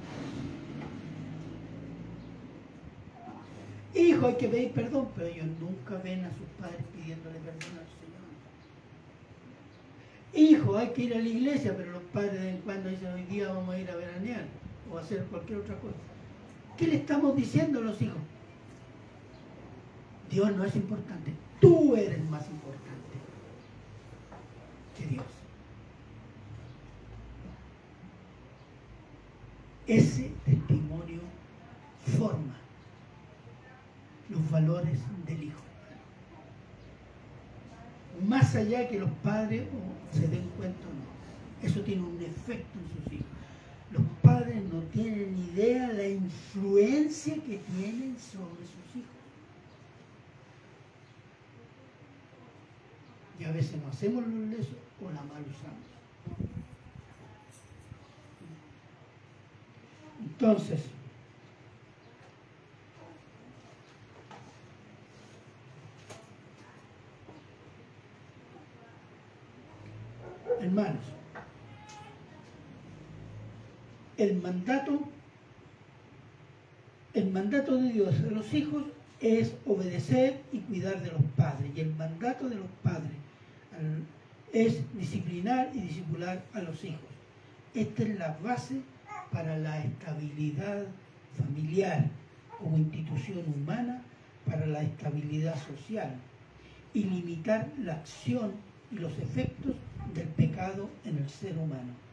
[3.95, 7.87] Hijo, hay que pedir perdón, pero ellos nunca ven a sus padres pidiéndole perdón al
[7.87, 8.06] Señor.
[10.33, 13.13] Hijo, hay que ir a la iglesia, pero los padres de vez en cuando dicen,
[13.13, 14.45] hoy día vamos a ir a veranear
[14.91, 15.95] o a hacer cualquier otra cosa.
[16.77, 18.17] ¿Qué le estamos diciendo a los hijos?
[20.29, 23.17] Dios no es importante, tú eres más importante
[24.97, 25.25] que Dios.
[29.87, 31.21] Ese testimonio
[32.17, 32.57] forma
[34.29, 35.46] los valores del.
[38.27, 39.63] Más allá que los padres
[40.11, 41.65] se den cuenta o no.
[41.65, 43.25] Eso tiene un efecto en sus hijos.
[43.89, 49.15] Los padres no tienen idea de la influencia que tienen sobre sus hijos.
[53.39, 55.87] Y a veces no hacemos los lesos o la mal usamos.
[60.19, 60.81] Entonces,
[70.67, 71.01] hermanos,
[74.27, 74.99] el mandato,
[77.13, 78.83] el mandato de Dios a los hijos
[79.21, 81.71] es obedecer y cuidar de los padres.
[81.75, 83.11] Y el mandato de los padres
[84.53, 86.99] es disciplinar y discipular a los hijos.
[87.73, 88.81] Esta es la base
[89.31, 90.85] para la estabilidad
[91.37, 92.09] familiar
[92.57, 94.01] como institución humana,
[94.45, 96.15] para la estabilidad social
[96.93, 98.53] y limitar la acción
[98.91, 99.75] y los efectos
[100.13, 102.06] del pecado en el ser humano.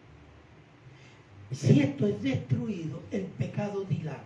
[1.55, 4.23] Si esto es destruido, el pecado dilaga.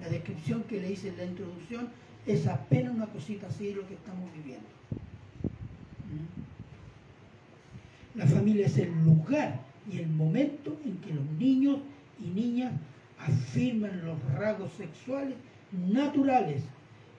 [0.00, 1.88] La descripción que le hice en la introducción
[2.26, 4.66] es apenas una cosita así de lo que estamos viviendo.
[6.08, 6.42] ¿Mm?
[8.18, 11.78] La familia es el lugar y el momento en que los niños
[12.18, 12.72] y niñas
[13.18, 15.34] afirman los rasgos sexuales
[15.72, 16.62] naturales.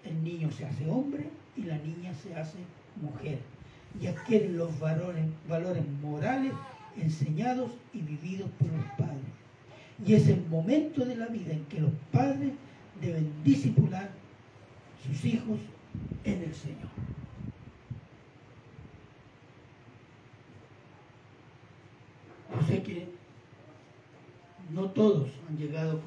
[0.06, 2.58] El niño se hace hombre y la niña se hace
[3.02, 3.40] mujer
[4.02, 6.52] y adquieren los valores, valores morales
[6.98, 9.34] enseñados y vividos por los padres.
[10.06, 12.54] Y es el momento de la vida en que los padres
[13.02, 14.10] deben disipular
[15.06, 15.60] sus hijos
[16.24, 16.90] en el Señor.
[22.54, 23.08] Yo sé que
[24.72, 26.00] no todos han llegado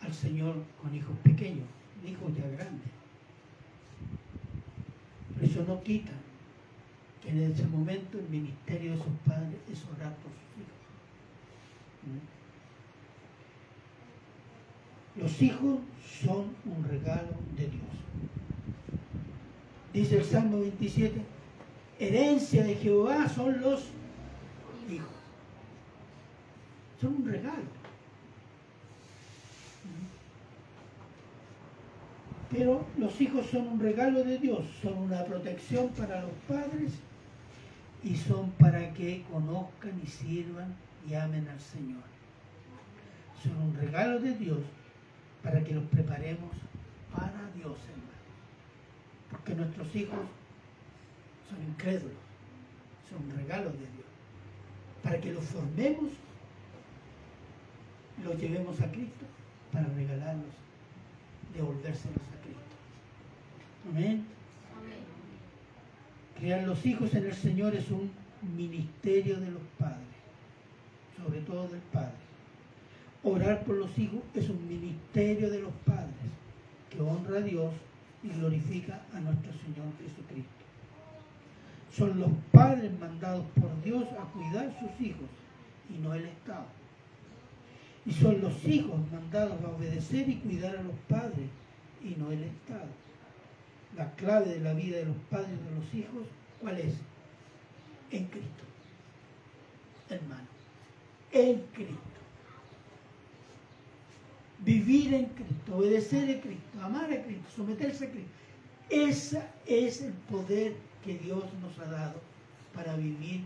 [0.00, 1.66] al Señor con hijos pequeños,
[2.06, 2.88] hijos ya grandes.
[5.34, 6.12] Pero eso no quita
[7.28, 10.80] en ese momento el ministerio de sus padres es orar por sus hijos.
[12.04, 12.18] ¿Mm?
[15.20, 15.78] Los hijos
[16.22, 17.82] son un regalo de Dios.
[19.92, 21.20] Dice el Salmo 27,
[21.98, 23.80] herencia de Jehová son los
[24.88, 25.18] hijos
[27.00, 27.78] son un regalo.
[32.50, 36.92] Pero los hijos son un regalo de Dios, son una protección para los padres
[38.02, 40.74] y son para que conozcan y sirvan
[41.08, 42.02] y amen al Señor.
[43.42, 44.60] Son un regalo de Dios
[45.42, 46.50] para que los preparemos
[47.12, 49.44] para Dios, hermano.
[49.44, 50.18] que nuestros hijos
[51.48, 52.18] son incrédulos,
[53.08, 54.06] son regalos de Dios,
[55.02, 56.10] para que los formemos,
[58.24, 59.24] los llevemos a Cristo,
[59.72, 60.52] para regalarlos,
[61.54, 62.76] devolvérselos a Cristo.
[63.90, 64.37] Amén.
[66.38, 68.12] Criar los hijos en el Señor es un
[68.56, 70.06] ministerio de los padres,
[71.16, 72.12] sobre todo del Padre.
[73.24, 76.14] Orar por los hijos es un ministerio de los padres
[76.90, 77.72] que honra a Dios
[78.22, 80.64] y glorifica a nuestro Señor Jesucristo.
[81.92, 85.28] Son los padres mandados por Dios a cuidar sus hijos
[85.90, 86.66] y no el Estado.
[88.06, 91.48] Y son los hijos mandados a obedecer y cuidar a los padres
[92.04, 93.07] y no el Estado.
[93.96, 96.26] La clave de la vida de los padres y de los hijos,
[96.60, 96.94] ¿cuál es?
[98.10, 98.64] En Cristo.
[100.08, 100.46] Hermano,
[101.32, 101.96] en Cristo.
[104.60, 108.30] Vivir en Cristo, obedecer a Cristo, amar a Cristo, someterse a Cristo.
[108.90, 110.74] Ese es el poder
[111.04, 112.20] que Dios nos ha dado
[112.74, 113.42] para vivir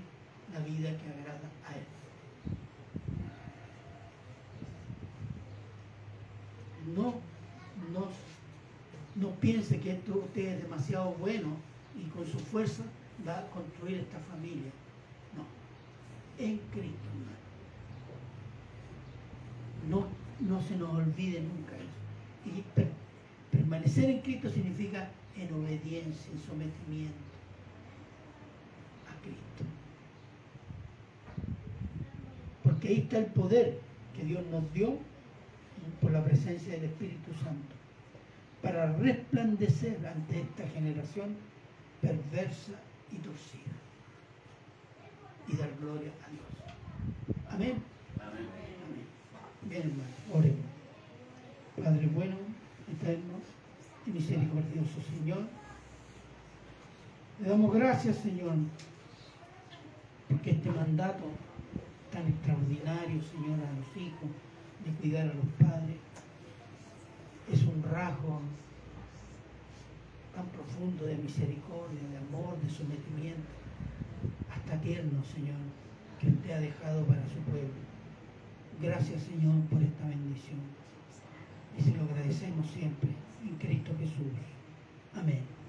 [0.53, 1.87] la vida que agrada a Él.
[6.95, 7.15] No,
[7.93, 8.09] no,
[9.17, 11.49] no piense que esto usted es demasiado bueno
[11.99, 12.83] y con su fuerza
[13.27, 14.71] va a construir esta familia.
[15.37, 15.45] No,
[16.45, 17.33] en Cristo, hermano.
[19.91, 20.07] No,
[20.49, 22.57] no se nos olvide nunca eso.
[22.59, 22.91] Y per-
[23.51, 27.15] permanecer en Cristo significa en obediencia, en sometimiento
[29.09, 29.65] a Cristo.
[32.63, 33.79] Porque ahí está el poder
[34.17, 34.97] que Dios nos dio
[36.01, 37.75] por la presencia del Espíritu Santo
[38.63, 41.37] para resplandecer ante esta generación
[42.01, 42.73] perversa
[43.11, 43.73] y torcida
[45.49, 47.47] y dar gloria a Dios.
[47.51, 47.83] Amén.
[48.21, 48.49] Amén.
[48.87, 49.07] Amén.
[49.69, 50.73] Bien, hermano, oremos.
[51.83, 52.37] Padre bueno,
[52.93, 53.35] eterno
[54.07, 55.45] y misericordioso Señor,
[57.41, 58.55] le damos gracias, Señor,
[60.29, 61.25] porque este mandato
[62.13, 64.31] tan extraordinario, Señor, a los hijos,
[64.85, 65.97] de cuidar a los padres,
[67.53, 68.41] es un rasgo
[70.35, 73.53] tan profundo de misericordia, de amor, de sometimiento,
[74.51, 75.61] hasta tierno, Señor,
[76.19, 77.83] que te ha dejado para su pueblo.
[78.81, 80.61] Gracias, Señor, por esta bendición.
[81.79, 83.11] Y se lo agradecemos siempre
[83.45, 84.33] en Cristo Jesús.
[85.15, 85.62] Amén.